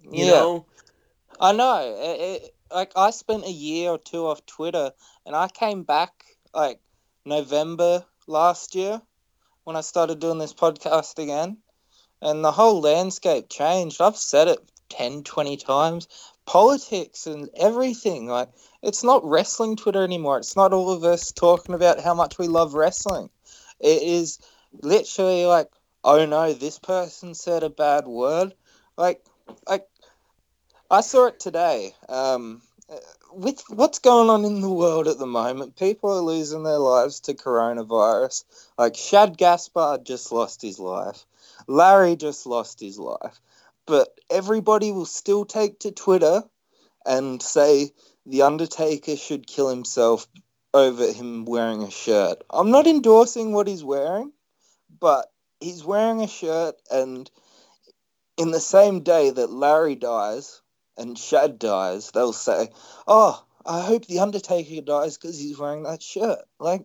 [0.00, 0.30] You yeah.
[0.30, 0.66] know.
[1.38, 1.96] I know.
[2.00, 4.92] It, it, like I spent a year or two off Twitter,
[5.26, 6.12] and I came back
[6.54, 6.80] like
[7.26, 9.02] November last year
[9.64, 11.58] when I started doing this podcast again,
[12.20, 14.00] and the whole landscape changed.
[14.00, 14.58] I've said it
[14.90, 16.08] 10, 20 times.
[16.46, 18.26] Politics and everything.
[18.26, 18.48] Like,
[18.82, 20.38] it's not wrestling Twitter anymore.
[20.38, 23.28] It's not all of us talking about how much we love wrestling.
[23.80, 24.38] It is
[24.82, 25.68] literally like
[26.04, 28.54] oh no, this person said a bad word.
[28.96, 29.22] Like,
[29.68, 29.86] like
[30.90, 31.94] I saw it today.
[32.08, 32.62] Um,
[33.32, 37.20] with what's going on in the world at the moment, people are losing their lives
[37.20, 38.44] to coronavirus.
[38.78, 41.26] Like Shad Gaspard just lost his life.
[41.66, 43.40] Larry just lost his life.
[43.86, 46.42] But everybody will still take to Twitter
[47.06, 47.92] and say
[48.26, 50.26] the Undertaker should kill himself
[50.74, 52.42] over him wearing a shirt.
[52.50, 54.32] I'm not endorsing what he's wearing,
[55.00, 55.30] but
[55.60, 57.30] he's wearing a shirt, and
[58.36, 60.60] in the same day that Larry dies
[60.96, 62.68] and Shad dies, they'll say,
[63.06, 66.82] "Oh, I hope the Undertaker dies because he's wearing that shirt." Like,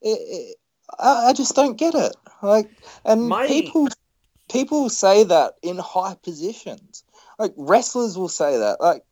[0.00, 0.56] it, it,
[0.98, 2.14] I, I, just don't get it.
[2.42, 2.70] Like,
[3.04, 3.46] and My...
[3.46, 3.88] people
[4.50, 7.04] people say that in high positions.
[7.38, 8.80] Like wrestlers will say that.
[8.80, 9.02] Like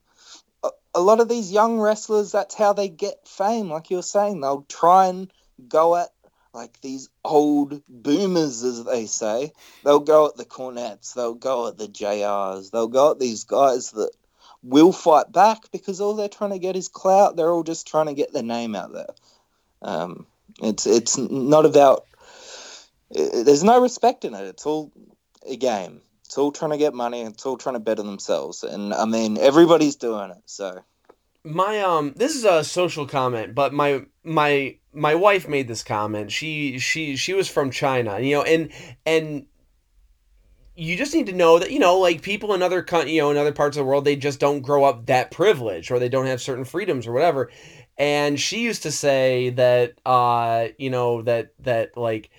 [0.63, 3.71] a, a lot of these young wrestlers, that's how they get fame.
[3.71, 5.31] Like you're saying, they'll try and
[5.69, 6.11] go at
[6.55, 9.53] like these old boomers, as they say.
[9.85, 11.15] They'll go at the Cornettes.
[11.15, 14.11] they'll go at the JRs, they'll go at these guys that
[14.63, 17.37] will fight back because all they're trying to get is clout.
[17.37, 19.15] They're all just trying to get their name out there.
[19.81, 20.27] Um,
[20.63, 22.07] it's it's not about.
[23.11, 24.43] There's no respect in it.
[24.43, 24.91] It's all
[25.47, 26.01] a game.
[26.25, 27.23] It's all trying to get money.
[27.23, 28.63] It's all trying to better themselves.
[28.63, 30.43] And I mean, everybody's doing it.
[30.47, 30.83] So
[31.45, 36.33] my um, this is a social comment, but my my my wife made this comment.
[36.33, 38.71] She she she was from China, you know, and
[39.05, 39.47] and
[40.75, 43.37] you just need to know that you know like people in other you know in
[43.37, 46.27] other parts of the world they just don't grow up that privileged or they don't
[46.27, 47.51] have certain freedoms or whatever
[47.99, 52.31] and she used to say that uh you know that that like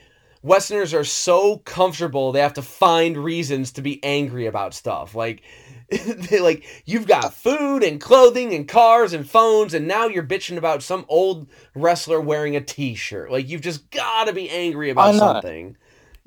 [0.43, 5.41] westerners are so comfortable they have to find reasons to be angry about stuff like
[5.89, 10.57] they like you've got food and clothing and cars and phones and now you're bitching
[10.57, 15.15] about some old wrestler wearing a t-shirt like you've just got to be angry about
[15.15, 15.77] something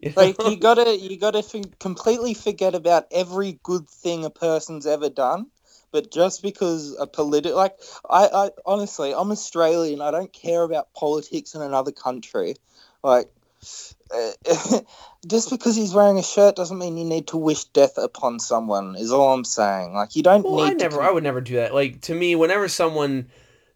[0.02, 0.22] you know?
[0.22, 5.08] Like you gotta, you gotta f- completely forget about every good thing a person's ever
[5.08, 5.46] done.
[5.92, 7.76] But just because a political, like
[8.08, 10.00] I, I honestly, I'm Australian.
[10.00, 12.56] I don't care about politics in another country.
[13.02, 13.30] Like
[15.26, 18.94] just because he's wearing a shirt doesn't mean you need to wish death upon someone.
[18.96, 19.94] Is all I'm saying.
[19.94, 20.70] Like you don't well, need.
[20.70, 20.98] I never.
[20.98, 21.02] To...
[21.02, 21.74] I would never do that.
[21.74, 23.28] Like to me, whenever someone.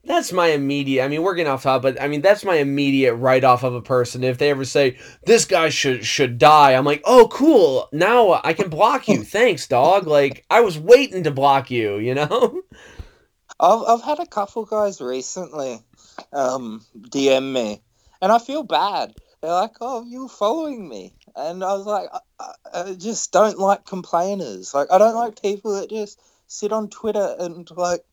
[0.03, 1.05] That's my immediate.
[1.05, 3.74] I mean, we're getting off topic, but I mean, that's my immediate write off of
[3.74, 4.24] a person.
[4.24, 7.86] If they ever say this guy should should die, I'm like, oh, cool.
[7.93, 9.22] Now I can block you.
[9.24, 10.07] Thanks, dog.
[10.07, 11.99] Like I was waiting to block you.
[11.99, 12.62] You know.
[13.61, 15.80] I've I've had a couple guys recently,
[16.32, 17.82] um, DM me,
[18.22, 22.09] and I feel bad they're like, "Oh, you are following me," and I was like,
[22.38, 24.74] I, I, just don't like complainers.
[24.74, 28.05] Like, I don't like people that just sit on Twitter and like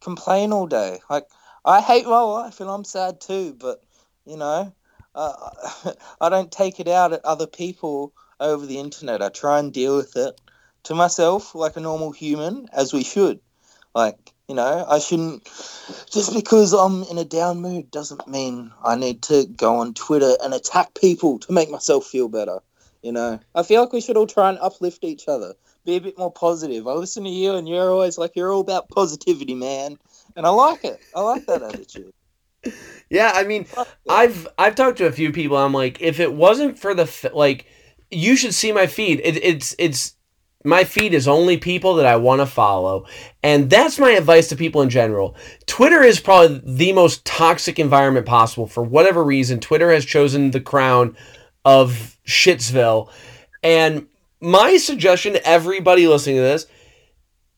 [0.00, 1.00] complain all day.
[1.08, 1.26] Like,
[1.64, 3.82] I hate my life and I'm sad too, but
[4.24, 4.72] you know,
[5.14, 5.50] uh,
[6.20, 9.22] I don't take it out at other people over the internet.
[9.22, 10.40] I try and deal with it
[10.84, 13.40] to myself like a normal human, as we should.
[13.94, 15.44] Like, you know, I shouldn't
[16.10, 20.36] just because I'm in a down mood doesn't mean I need to go on Twitter
[20.42, 22.58] and attack people to make myself feel better.
[23.00, 26.00] You know, I feel like we should all try and uplift each other, be a
[26.00, 26.88] bit more positive.
[26.88, 29.96] I listen to you, and you're always like you're all about positivity, man,
[30.34, 30.98] and I like it.
[31.14, 32.12] I like that attitude.
[33.08, 33.66] Yeah, I mean,
[34.08, 35.56] I've I've talked to a few people.
[35.56, 37.66] I'm like, if it wasn't for the like,
[38.08, 39.20] you should see my feed.
[39.24, 40.14] It, it's it's
[40.64, 43.06] my feed is only people that I want to follow.
[43.42, 45.34] And that's my advice to people in general.
[45.66, 49.60] Twitter is probably the most toxic environment possible for whatever reason.
[49.60, 51.16] Twitter has chosen the crown
[51.64, 53.10] of Shitsville.
[53.62, 54.06] And
[54.40, 56.66] my suggestion to everybody listening to this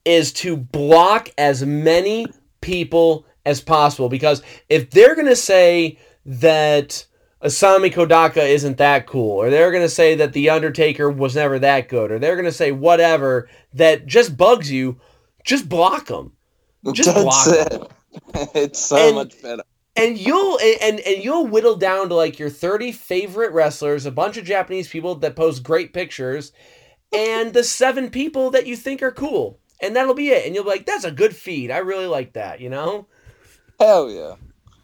[0.04, 2.26] is to block as many
[2.60, 7.04] people as possible because if they're going to say that
[7.44, 11.58] Isami Kodaka isn't that cool, or they're going to say that The Undertaker was never
[11.58, 15.00] that good, or they're going to say whatever that just bugs you,
[15.44, 16.32] just block them.
[16.92, 17.70] Just That's block it.
[17.70, 17.86] them.
[18.54, 19.62] It's so and, much better.
[19.96, 24.36] And you'll and and you'll whittle down to like your 30 favorite wrestlers, a bunch
[24.36, 26.52] of Japanese people that post great pictures,
[27.12, 29.58] and the seven people that you think are cool.
[29.80, 30.46] And that'll be it.
[30.46, 31.70] And you'll be like, that's a good feed.
[31.70, 33.06] I really like that, you know?
[33.80, 34.36] Hell yeah.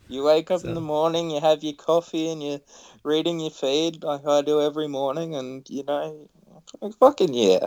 [0.09, 0.69] You wake up so.
[0.69, 2.61] in the morning, you have your coffee, and you're
[3.05, 6.29] reading your feed like I do every morning, and you know,
[6.99, 7.67] fucking yeah.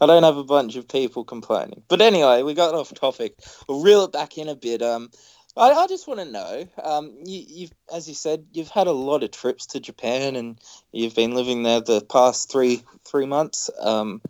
[0.00, 1.82] I don't have a bunch of people complaining.
[1.88, 3.34] But anyway, we got off topic.
[3.68, 4.82] We'll reel it back in a bit.
[4.82, 5.10] Um,
[5.56, 6.68] I, I just want to know.
[6.82, 10.58] Um, you, you've, as you said, you've had a lot of trips to Japan, and
[10.92, 13.68] you've been living there the past three three months.
[13.80, 14.20] Um,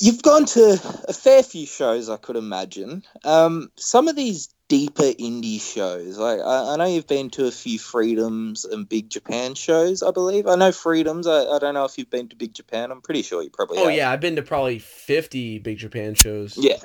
[0.00, 3.02] you've gone to a fair few shows, I could imagine.
[3.24, 6.18] Um, some of these deeper indie shows.
[6.18, 10.02] Like I, I, know you've been to a few Freedoms and Big Japan shows.
[10.02, 11.26] I believe I know Freedoms.
[11.26, 12.90] I, I don't know if you've been to Big Japan.
[12.90, 13.78] I'm pretty sure you probably.
[13.78, 13.94] Oh have.
[13.94, 16.56] yeah, I've been to probably fifty Big Japan shows.
[16.56, 16.78] Yeah,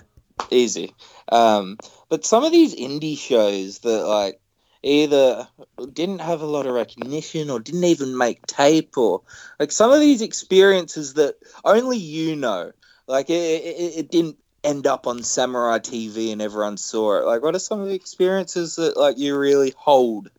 [0.49, 0.95] easy.
[1.29, 1.77] Um,
[2.09, 4.39] but some of these indie shows that like
[4.81, 5.47] either
[5.93, 9.21] didn't have a lot of recognition or didn't even make tape or
[9.59, 12.71] like some of these experiences that only you know
[13.07, 17.25] like it, it, it didn't end up on Samurai TV and everyone saw it?
[17.25, 20.29] Like, what are some of the experiences that like you really hold,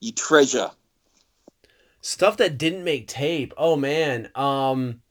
[0.00, 0.70] you treasure?
[2.00, 3.54] Stuff that didn't make tape.
[3.56, 4.30] Oh man.
[4.34, 5.02] Um.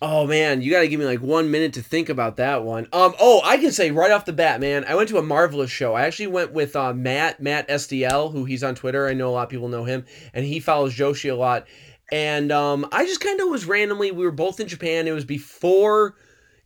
[0.00, 2.84] Oh man, you got to give me like one minute to think about that one.
[2.92, 3.14] Um.
[3.20, 4.84] Oh, I can say right off the bat, man.
[4.84, 5.94] I went to a marvelous show.
[5.94, 9.08] I actually went with uh, Matt Matt SDL, who he's on Twitter.
[9.08, 11.66] I know a lot of people know him, and he follows Joshi a lot.
[12.10, 14.10] And um, I just kind of was randomly.
[14.10, 15.06] We were both in Japan.
[15.06, 16.14] It was before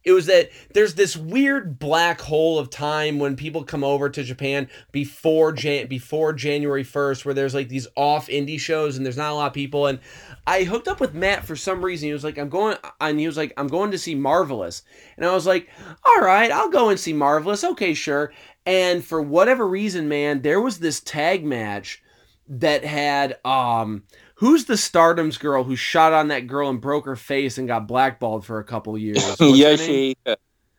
[0.05, 4.23] it was that there's this weird black hole of time when people come over to
[4.23, 9.17] Japan before Jan- before January 1st where there's like these off indie shows and there's
[9.17, 10.01] not a lot of people and
[10.47, 12.09] I hooked up with Matt for some reason.
[12.09, 14.83] He was like, I'm going and he was like, I'm going to see Marvelous.
[15.17, 15.69] And I was like,
[16.05, 17.63] all right, I'll go and see Marvelous.
[17.63, 18.33] Okay, sure.
[18.67, 22.03] And for whatever reason, man, there was this tag match
[22.49, 24.03] that had um
[24.43, 27.87] Who's the Stardom's girl who shot on that girl and broke her face and got
[27.87, 29.19] blackballed for a couple years?
[29.37, 30.35] Yoshiko.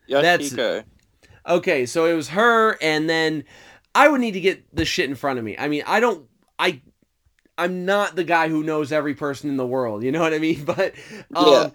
[0.10, 0.84] Yoshiko.
[1.48, 1.86] okay.
[1.86, 3.46] So it was her, and then
[3.96, 5.56] I would need to get the shit in front of me.
[5.58, 6.28] I mean, I don't.
[6.60, 6.82] I
[7.58, 10.04] I'm not the guy who knows every person in the world.
[10.04, 10.66] You know what I mean?
[10.66, 10.94] But
[11.34, 11.70] um, yeah.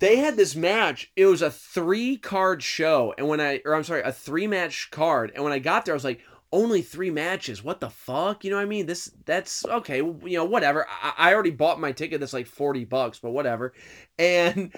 [0.00, 1.10] they had this match.
[1.16, 4.90] It was a three card show, and when I or I'm sorry, a three match
[4.90, 6.20] card, and when I got there, I was like.
[6.52, 7.64] Only three matches.
[7.64, 8.44] What the fuck?
[8.44, 8.86] You know what I mean?
[8.86, 9.98] This that's okay.
[9.98, 10.86] You know, whatever.
[10.88, 12.20] I, I already bought my ticket.
[12.20, 13.72] That's like forty bucks, but whatever.
[14.18, 14.74] And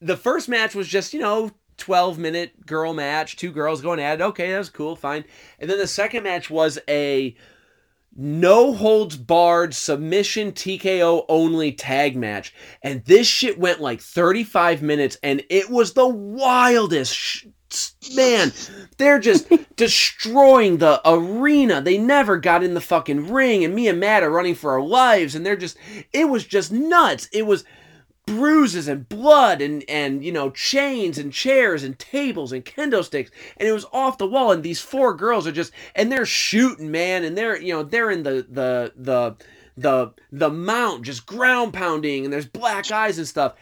[0.00, 4.20] the first match was just you know 12 minute girl match, two girls going at
[4.20, 4.24] it.
[4.24, 5.24] Okay, that was cool, fine.
[5.58, 7.36] And then the second match was a
[8.16, 12.54] no holds barred submission TKO only tag match.
[12.82, 17.46] And this shit went like 35 minutes and it was the wildest sh-
[18.14, 18.52] man,
[18.98, 21.80] they're just destroying the arena.
[21.80, 24.82] They never got in the fucking ring, and me and Matt are running for our
[24.82, 25.76] lives, and they're just,
[26.12, 27.28] it was just nuts.
[27.32, 27.64] It was,
[28.26, 33.30] bruises and blood and and you know chains and chairs and tables and kendo sticks
[33.56, 36.90] and it was off the wall and these four girls are just and they're shooting
[36.90, 39.36] man and they're you know they're in the the the
[39.76, 43.54] the the mount just ground pounding and there's black eyes and stuff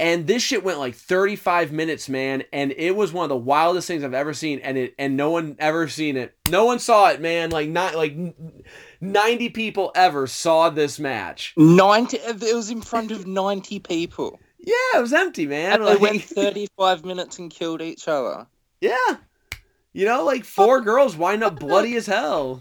[0.00, 3.86] and this shit went like 35 minutes man and it was one of the wildest
[3.86, 7.08] things i've ever seen and it and no one ever seen it no one saw
[7.10, 8.16] it man like not like
[9.00, 11.54] 90 people ever saw this match.
[11.56, 14.38] 90 it was in front of 90 people.
[14.58, 15.74] Yeah, it was empty, man.
[15.74, 18.46] And like, they went 35 minutes and killed each other.
[18.80, 19.16] Yeah.
[19.92, 22.60] You know, like four girls wind up bloody as hell.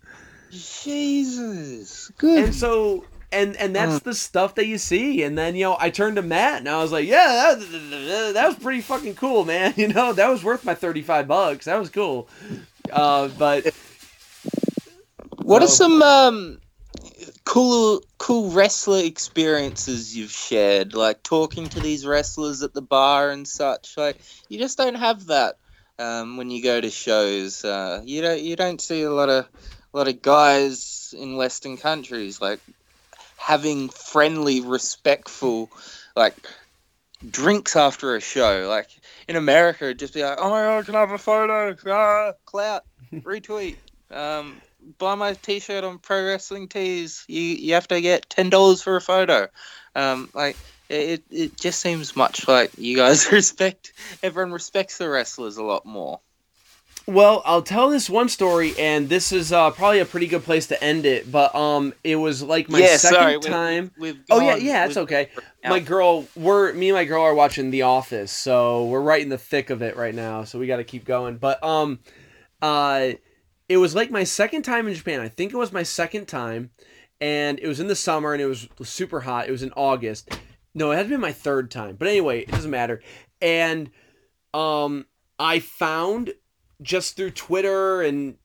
[0.50, 2.10] Jesus.
[2.18, 2.44] Good.
[2.44, 4.00] And so and and that's uh.
[4.04, 6.82] the stuff that you see and then you know i turned to matt and i
[6.82, 10.64] was like yeah that, that was pretty fucking cool man you know that was worth
[10.64, 12.28] my 35 bucks that was cool
[12.92, 13.74] uh, but
[15.48, 16.60] what are some um,
[17.44, 20.94] cool cool wrestler experiences you've shared?
[20.94, 23.96] Like talking to these wrestlers at the bar and such.
[23.96, 24.18] Like
[24.48, 25.56] you just don't have that
[25.98, 27.64] um, when you go to shows.
[27.64, 29.46] Uh, you don't you don't see a lot of
[29.94, 32.60] a lot of guys in Western countries like
[33.48, 35.70] having friendly, respectful,
[36.14, 36.34] like
[37.30, 38.66] drinks after a show.
[38.68, 38.90] Like
[39.26, 41.74] in America, it'd just be like, "Oh my god, can I have a photo?
[41.86, 42.84] Ah, clout,
[43.14, 43.76] retweet."
[44.10, 44.60] Um,
[44.98, 48.96] buy my T-shirt on Pro Wrestling Tees, you you have to get ten dollars for
[48.96, 49.48] a photo.
[49.94, 50.56] Um, like
[50.90, 55.86] it, it just seems much like you guys respect everyone respects the wrestlers a lot
[55.86, 56.20] more.
[57.08, 60.66] Well, I'll tell this one story, and this is uh, probably a pretty good place
[60.66, 61.32] to end it.
[61.32, 63.92] But um, it was like my yeah, second sorry, time.
[63.98, 65.30] We've, we've oh yeah, yeah, it's okay.
[65.64, 69.30] My girl, we're me and my girl are watching The Office, so we're right in
[69.30, 70.44] the thick of it right now.
[70.44, 71.38] So we got to keep going.
[71.38, 72.00] But um,
[72.60, 73.12] uh,
[73.70, 75.20] it was like my second time in Japan.
[75.20, 76.72] I think it was my second time,
[77.22, 79.48] and it was in the summer and it was super hot.
[79.48, 80.38] It was in August.
[80.74, 83.00] No, it had been my third time, but anyway, it doesn't matter.
[83.40, 83.92] And
[84.52, 85.06] um,
[85.38, 86.34] I found
[86.82, 88.36] just through Twitter and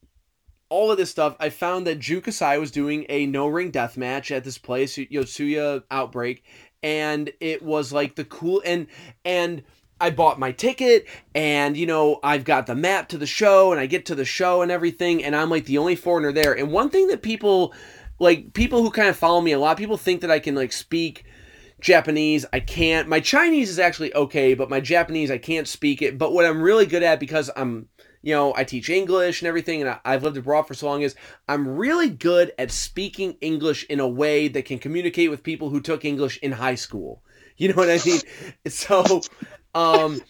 [0.69, 4.31] all of this stuff, I found that Ju was doing a no ring death match
[4.31, 6.43] at this place, Yotsuya Outbreak,
[6.81, 8.87] and it was like the cool and
[9.23, 9.63] and
[10.01, 13.79] I bought my ticket and you know I've got the map to the show and
[13.79, 16.53] I get to the show and everything and I'm like the only foreigner there.
[16.53, 17.73] And one thing that people
[18.19, 20.73] like people who kind of follow me a lot people think that I can like
[20.73, 21.23] speak
[21.79, 22.45] Japanese.
[22.51, 23.07] I can't.
[23.07, 26.17] My Chinese is actually okay, but my Japanese I can't speak it.
[26.17, 27.89] But what I'm really good at because I'm
[28.23, 31.01] you know, I teach English and everything, and I, have lived abroad for so long,
[31.01, 31.13] is
[31.47, 35.81] I'm really good at speaking English in a way that can communicate with people who
[35.81, 37.21] took English in high school.
[37.55, 38.19] You know what I mean?
[38.67, 39.21] So
[39.75, 40.21] um,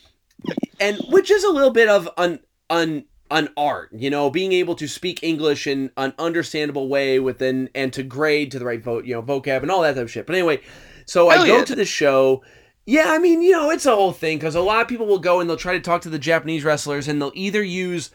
[0.82, 2.39] and which is a little bit of an
[2.70, 7.70] an an art, you know, being able to speak English in an understandable way within
[7.74, 10.12] and to grade to the right vote, you know, vocab and all that type of
[10.12, 10.28] shit.
[10.28, 10.60] But anyway,
[11.06, 11.64] so Hell I go yeah.
[11.66, 12.44] to the show.
[12.86, 15.19] Yeah, I mean, you know, it's a whole thing because a lot of people will
[15.19, 18.11] go and they'll try to talk to the Japanese wrestlers and they'll either use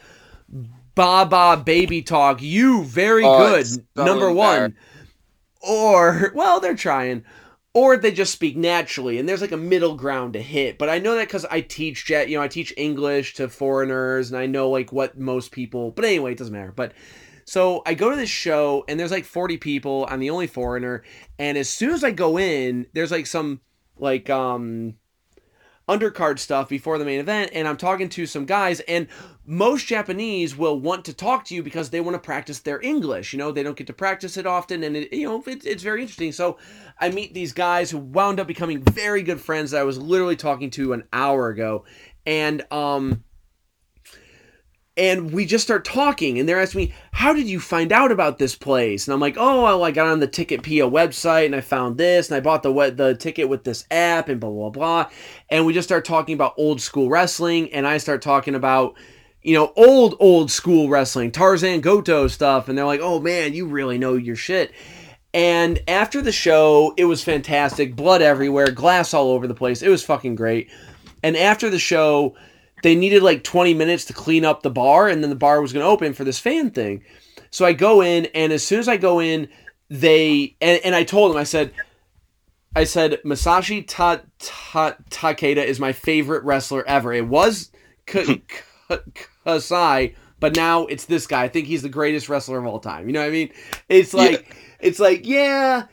[0.94, 4.74] Baba baby talk, you very oh, good, so number one,
[5.60, 7.24] or well, they're trying,
[7.78, 10.98] or they just speak naturally and there's like a middle ground to hit but i
[10.98, 14.46] know that because i teach jet you know i teach english to foreigners and i
[14.46, 16.92] know like what most people but anyway it doesn't matter but
[17.44, 21.04] so i go to this show and there's like 40 people i'm the only foreigner
[21.38, 23.60] and as soon as i go in there's like some
[24.01, 24.94] like um
[25.88, 29.09] undercard stuff before the main event and I'm talking to some guys and
[29.46, 33.32] most Japanese will want to talk to you because they want to practice their English.
[33.32, 35.82] You know, they don't get to practice it often and it, you know, it, it's
[35.82, 36.32] very interesting.
[36.32, 36.59] So
[37.01, 40.36] I meet these guys who wound up becoming very good friends that I was literally
[40.36, 41.86] talking to an hour ago
[42.26, 43.24] and um
[44.99, 48.38] and we just start talking and they're asking me how did you find out about
[48.38, 51.61] this place and i'm like oh well, i got on the ticketpia website and i
[51.61, 55.11] found this and i bought the the ticket with this app and blah blah blah
[55.49, 58.94] and we just start talking about old school wrestling and i start talking about
[59.42, 63.66] you know old old school wrestling tarzan goto stuff and they're like oh man you
[63.66, 64.72] really know your shit
[65.34, 67.94] And after the show, it was fantastic.
[67.94, 69.82] Blood everywhere, glass all over the place.
[69.82, 70.70] It was fucking great.
[71.22, 72.34] And after the show,
[72.83, 75.72] they needed like 20 minutes to clean up the bar, and then the bar was
[75.72, 77.05] going to open for this fan thing.
[77.51, 79.49] So I go in, and as soon as I go in,
[79.89, 81.72] they and, and I told them, I said,
[82.76, 87.12] I said Masashi Ta, Ta, Takeda is my favorite wrestler ever.
[87.12, 87.70] It was
[88.07, 88.43] K-
[88.89, 88.99] K-
[89.45, 91.45] Kasai, but now it's this guy.
[91.45, 93.07] I think he's the greatest wrestler of all time.
[93.07, 93.51] You know what I mean?
[93.89, 94.55] It's like yeah.
[94.81, 95.87] it's like yeah,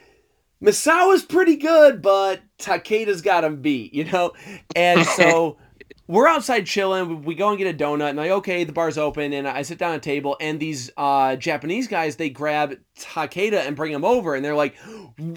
[0.62, 3.94] Misawa's pretty good, but Takeda's got him beat.
[3.94, 4.34] You know,
[4.76, 5.58] and so
[6.08, 7.24] we're outside chilling.
[7.24, 9.80] We go and get a donut, and like, okay, the bar's open, and I sit
[9.80, 14.06] down at a table, and these uh, Japanese guys they grab Takeda and bring him
[14.06, 14.76] over, and they're like,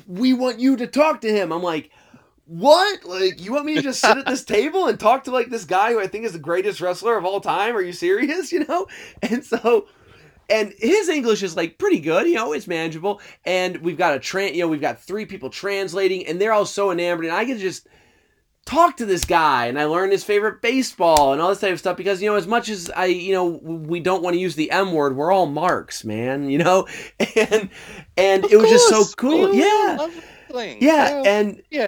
[0.06, 1.90] "We want you to talk to him." I'm like,
[2.44, 3.04] "What?
[3.04, 5.64] Like, you want me to just sit at this table and talk to like this
[5.64, 7.74] guy who I think is the greatest wrestler of all time?
[7.74, 8.52] Are you serious?
[8.58, 8.86] You know?"
[9.22, 9.86] And so.
[10.50, 13.20] And his English is like pretty good, you know, it's manageable.
[13.44, 16.64] And we've got a tran, you know, we've got three people translating, and they're all
[16.64, 17.26] so enamored.
[17.26, 17.86] And I can just,
[18.68, 21.78] talk to this guy and I learned his favorite baseball and all this type of
[21.78, 24.56] stuff because you know as much as I you know we don't want to use
[24.56, 26.86] the M word we're all marks man you know?
[27.36, 27.70] And
[28.18, 28.70] and of it was course.
[28.70, 29.54] just so cool.
[29.54, 30.08] yeah.
[30.80, 31.86] yeah and yeah.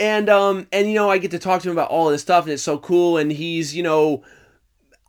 [0.00, 2.44] and um and you know I get to talk to him about all this stuff
[2.44, 4.24] and it's so cool and he's you know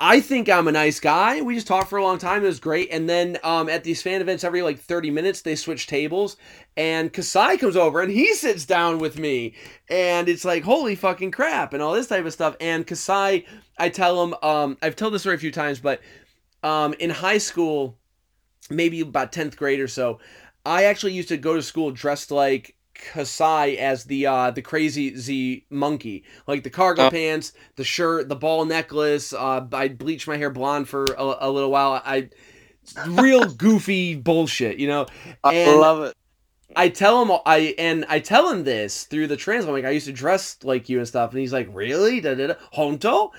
[0.04, 1.42] I think I'm a nice guy.
[1.42, 2.44] We just talked for a long time.
[2.44, 2.90] It was great.
[2.92, 6.38] And then um, at these fan events, every like 30 minutes, they switch tables.
[6.76, 9.54] And Kasai comes over and he sits down with me.
[9.92, 12.56] And it's like, holy fucking crap, and all this type of stuff.
[12.60, 13.46] And Kasai,
[13.78, 16.02] I tell him, um, I've told this story a few times, but
[16.64, 18.00] um, in high school,
[18.72, 20.20] maybe about 10th grade or so,
[20.66, 25.16] I actually used to go to school dressed like Kasai as the uh the crazy
[25.16, 29.34] Z monkey, like the cargo uh, pants, the shirt, the ball necklace.
[29.34, 32.02] Uh, I bleached my hair blonde for a, a little while.
[32.06, 32.30] I
[33.08, 35.08] real goofy bullshit, you know.
[35.44, 36.18] And I love it.
[36.76, 39.70] I tell him I and I tell him this through the translate.
[39.70, 42.22] I'm like, I used to dress like you and stuff, and he's like, really?
[42.22, 42.54] Da da da.
[42.74, 43.32] Honto?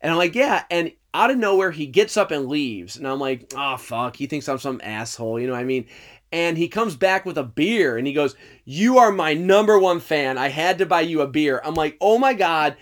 [0.00, 0.64] And I'm like, yeah.
[0.70, 4.16] And out of nowhere, he gets up and leaves, and I'm like, oh fuck.
[4.16, 5.86] He thinks I'm some asshole, you know what I mean?
[6.32, 10.00] And he comes back with a beer and he goes, "You are my number one
[10.00, 10.38] fan.
[10.38, 12.76] I had to buy you a beer." I'm like, "Oh my god."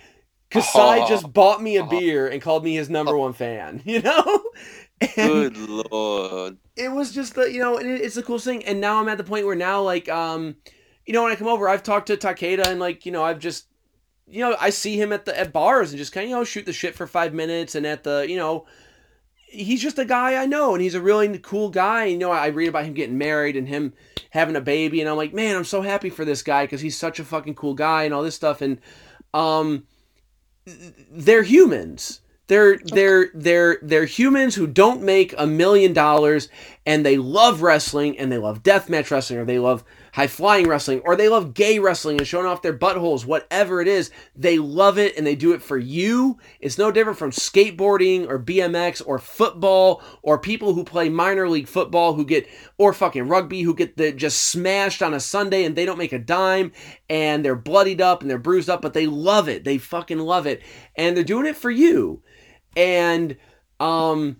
[0.49, 3.81] Kasai oh, just bought me a oh, beer and called me his number one fan,
[3.85, 4.43] you know?
[5.17, 6.57] And good lord.
[6.77, 8.63] It was just the, you know, it's the coolest thing.
[8.63, 10.55] And now I'm at the point where now, like, um,
[11.05, 13.39] you know, when I come over, I've talked to Takeda and, like, you know, I've
[13.39, 13.67] just,
[14.25, 16.43] you know, I see him at the at bars and just kind of, you know,
[16.45, 18.67] shoot the shit for five minutes and at the, you know,
[19.55, 22.05] he's just a guy I know, and he's a really cool guy.
[22.05, 23.93] You know, I read about him getting married and him
[24.29, 26.97] having a baby, and I'm like, man, I'm so happy for this guy because he's
[26.97, 28.61] such a fucking cool guy and all this stuff.
[28.61, 28.79] And
[29.33, 29.85] um,
[31.11, 32.21] they're humans.
[32.47, 36.47] They're they're they're they're humans who don't make a million dollars,
[36.85, 39.83] and they love wrestling, and they love deathmatch wrestling, or they love
[40.15, 43.87] high flying wrestling, or they love gay wrestling and showing off their buttholes, whatever it
[43.87, 46.37] is, they love it and they do it for you.
[46.61, 51.67] It's no different from skateboarding or BMX or football or people who play minor league
[51.67, 52.47] football who get,
[52.77, 56.13] or fucking rugby who get the, just smashed on a Sunday and they don't make
[56.13, 56.71] a dime
[57.09, 59.65] and they're bloodied up and they're bruised up, but they love it.
[59.65, 60.61] They fucking love it.
[60.95, 62.23] And they're doing it for you.
[62.77, 63.35] And,
[63.81, 64.37] um,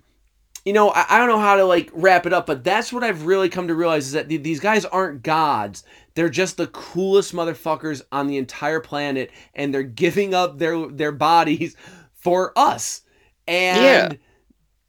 [0.66, 3.04] you know, I, I, don't know how to like wrap it up, but that's what
[3.04, 5.84] I've really come to realize is that th- these guys aren't gods.
[6.14, 11.12] They're just the coolest motherfuckers on the entire planet, and they're giving up their their
[11.12, 11.76] bodies
[12.14, 13.02] for us.
[13.46, 14.18] And yeah.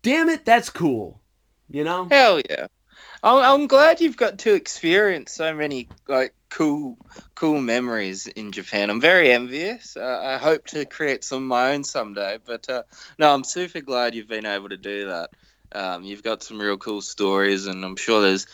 [0.01, 1.21] damn it, that's cool.
[1.69, 2.07] You know?
[2.09, 2.67] Hell yeah.
[3.21, 6.97] I'm, I'm glad you've got to experience so many like cool
[7.35, 8.89] cool memories in Japan.
[8.89, 9.95] I'm very envious.
[9.95, 12.39] Uh, I hope to create some of my own someday.
[12.43, 12.81] But uh,
[13.19, 15.29] no, I'm super glad you've been able to do that.
[15.77, 18.47] Um, you've got some real cool stories, and I'm sure there's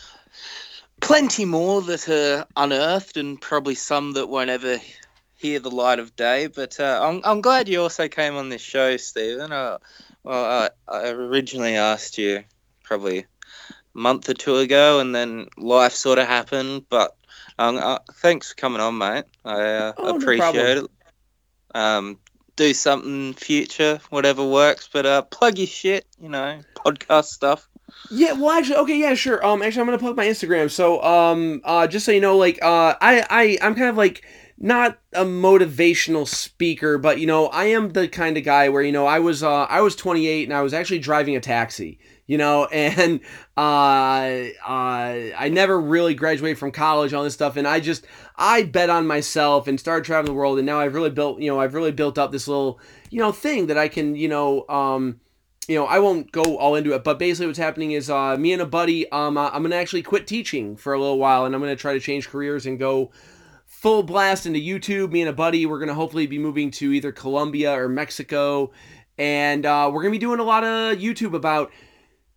[1.00, 4.78] plenty more that are unearthed, and probably some that won't ever
[5.36, 6.48] hear the light of day.
[6.48, 9.52] But uh, I'm, I'm glad you also came on this show, Steven.
[9.52, 9.78] Uh,
[10.22, 12.44] well, I, I originally asked you
[12.82, 13.26] probably a
[13.94, 16.84] month or two ago, and then life sort of happened.
[16.90, 17.16] But
[17.58, 19.24] um, uh, thanks for coming on, mate.
[19.46, 20.90] I uh, oh, appreciate no it.
[21.74, 22.18] Um,
[22.56, 24.88] do something future, whatever works.
[24.92, 27.68] But uh, plug your shit, you know, podcast stuff.
[28.10, 29.44] Yeah, well, actually, okay, yeah, sure.
[29.44, 30.70] Um, actually, I'm gonna plug my Instagram.
[30.70, 34.24] So, um, uh, just so you know, like, uh, I, I, I'm kind of like
[34.58, 38.92] not a motivational speaker, but you know, I am the kind of guy where you
[38.92, 42.38] know, I was, uh, I was 28 and I was actually driving a taxi you
[42.38, 43.20] know, and
[43.56, 48.06] uh, uh, I never really graduated from college, all this stuff, and I just
[48.36, 51.50] I bet on myself and started traveling the world, and now I've really built, you
[51.50, 52.80] know, I've really built up this little,
[53.10, 55.20] you know, thing that I can, you know, um,
[55.68, 58.52] you know, I won't go all into it, but basically what's happening is uh, me
[58.52, 61.60] and a buddy, um, I'm gonna actually quit teaching for a little while, and I'm
[61.60, 63.10] gonna try to change careers and go
[63.66, 65.10] full blast into YouTube.
[65.12, 68.72] Me and a buddy, we're gonna hopefully be moving to either Colombia or Mexico,
[69.16, 71.70] and uh, we're gonna be doing a lot of YouTube about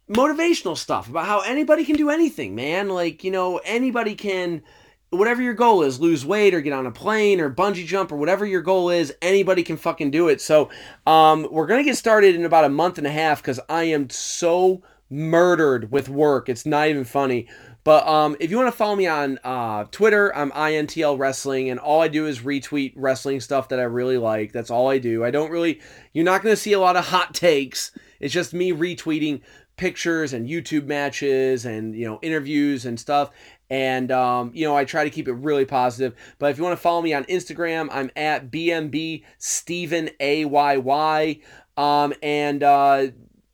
[0.09, 2.89] motivational stuff about how anybody can do anything, man.
[2.89, 4.63] Like you know, anybody can
[5.09, 8.17] whatever your goal is, lose weight or get on a plane or bungee jump or
[8.17, 10.41] whatever your goal is, anybody can fucking do it.
[10.41, 10.69] So,
[11.05, 14.09] um, we're gonna get started in about a month and a half because I am
[14.09, 16.49] so murdered with work.
[16.49, 17.47] It's not even funny.
[17.83, 21.79] But um, if you want to follow me on uh, Twitter, I'm INTL Wrestling, and
[21.79, 24.51] all I do is retweet wrestling stuff that I really like.
[24.51, 25.23] That's all I do.
[25.23, 25.79] I don't really,
[26.11, 27.91] you're not going to see a lot of hot takes.
[28.19, 29.39] It's just me retweeting
[29.77, 33.31] pictures and YouTube matches and, you know, interviews and stuff.
[33.69, 36.15] And, um, you know, I try to keep it really positive.
[36.39, 41.41] But if you want to follow me on Instagram, I'm at BMB Steven AYY.
[41.77, 43.07] Um, and, uh,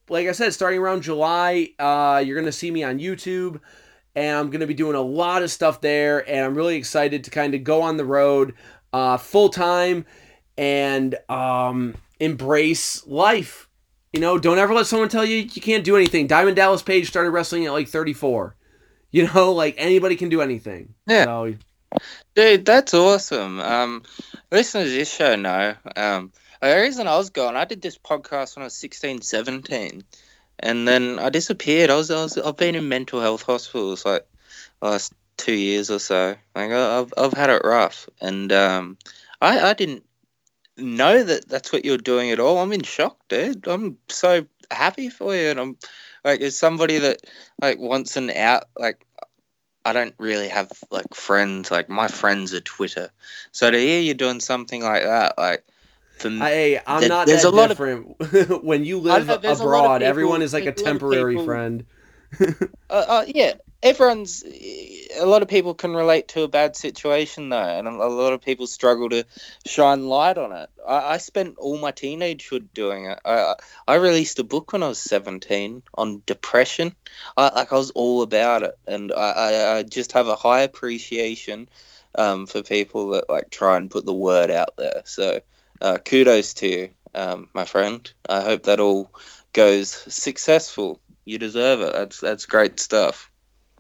[0.09, 3.59] like I said, starting around July, uh, you're to see me on YouTube.
[4.15, 6.27] And I'm going to be doing a lot of stuff there.
[6.29, 8.53] And I'm really excited to kind of go on the road
[8.91, 10.05] uh, full time
[10.57, 13.67] and um, embrace life.
[14.13, 16.27] You know, don't ever let someone tell you you can't do anything.
[16.27, 18.55] Diamond Dallas Page started wrestling at like 34.
[19.15, 20.95] You know, like anybody can do anything.
[21.05, 21.25] Yeah.
[21.25, 21.53] So,
[22.33, 23.59] Dude, that's awesome.
[23.59, 24.01] Um,
[24.51, 25.75] listeners to this show know.
[25.95, 26.31] Um,
[26.63, 30.03] the reason I was gone, I did this podcast when I was 16, 17.
[30.57, 31.91] And then I disappeared.
[31.91, 34.25] I was, I was I've been in mental health hospitals like
[34.81, 36.35] last two years or so.
[36.55, 38.97] Like I- I've I've had it rough, and um,
[39.41, 40.03] I I didn't
[40.77, 42.57] know that that's what you're doing at all.
[42.59, 43.67] I'm in shock, dude.
[43.67, 45.77] I'm so happy for you, and I'm
[46.23, 47.21] like as somebody that
[47.61, 48.65] like wants an out.
[48.77, 49.05] Like
[49.85, 51.69] I don't really have like friends.
[51.71, 53.09] Like my friends are Twitter,
[53.51, 55.63] so to hear you doing something like that, like
[56.19, 59.37] for me, hey, I'm There- not there's that a lot of- when you live know,
[59.37, 61.85] there's a lot of abroad, everyone is like a a lot of temporary people- friend.
[62.89, 64.43] Uh, uh, yeah, everyone's.
[64.43, 68.41] A lot of people can relate to a bad situation though, and a lot of
[68.41, 69.25] people struggle to
[69.65, 70.69] shine light on it.
[70.87, 73.19] I, I spent all my teenagehood doing it.
[73.25, 73.55] I
[73.87, 76.95] I released a book when I was seventeen on depression.
[77.37, 80.61] I like I was all about it, and I I, I just have a high
[80.61, 81.69] appreciation
[82.15, 85.01] um, for people that like try and put the word out there.
[85.05, 85.41] So
[85.81, 88.11] uh, kudos to you, um, my friend.
[88.29, 89.11] I hope that all
[89.51, 91.01] goes successful.
[91.25, 91.93] You deserve it.
[91.93, 93.29] That's that's great stuff.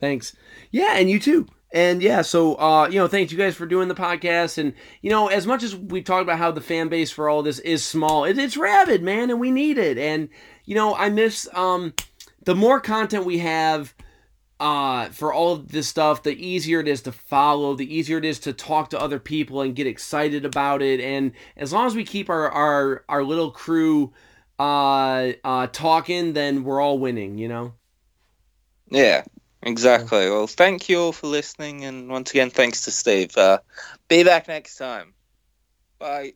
[0.03, 0.35] Thanks.
[0.69, 1.47] Yeah, and you too.
[1.71, 4.57] And yeah, so uh, you know, thanks you guys for doing the podcast.
[4.57, 7.41] And you know, as much as we talked about how the fan base for all
[7.41, 9.97] this is small, it, it's rabid, man, and we need it.
[9.97, 10.27] And
[10.65, 11.93] you know, I miss um,
[12.43, 13.95] the more content we have
[14.59, 18.25] uh, for all of this stuff, the easier it is to follow, the easier it
[18.25, 20.99] is to talk to other people and get excited about it.
[20.99, 24.11] And as long as we keep our our, our little crew
[24.59, 27.37] uh, uh, talking, then we're all winning.
[27.37, 27.73] You know.
[28.89, 29.23] Yeah,
[29.63, 30.29] exactly.
[30.29, 33.37] Well, thank you all for listening, and once again, thanks to Steve.
[33.37, 33.59] Uh,
[34.09, 35.15] be back next time.
[35.99, 36.33] Bye.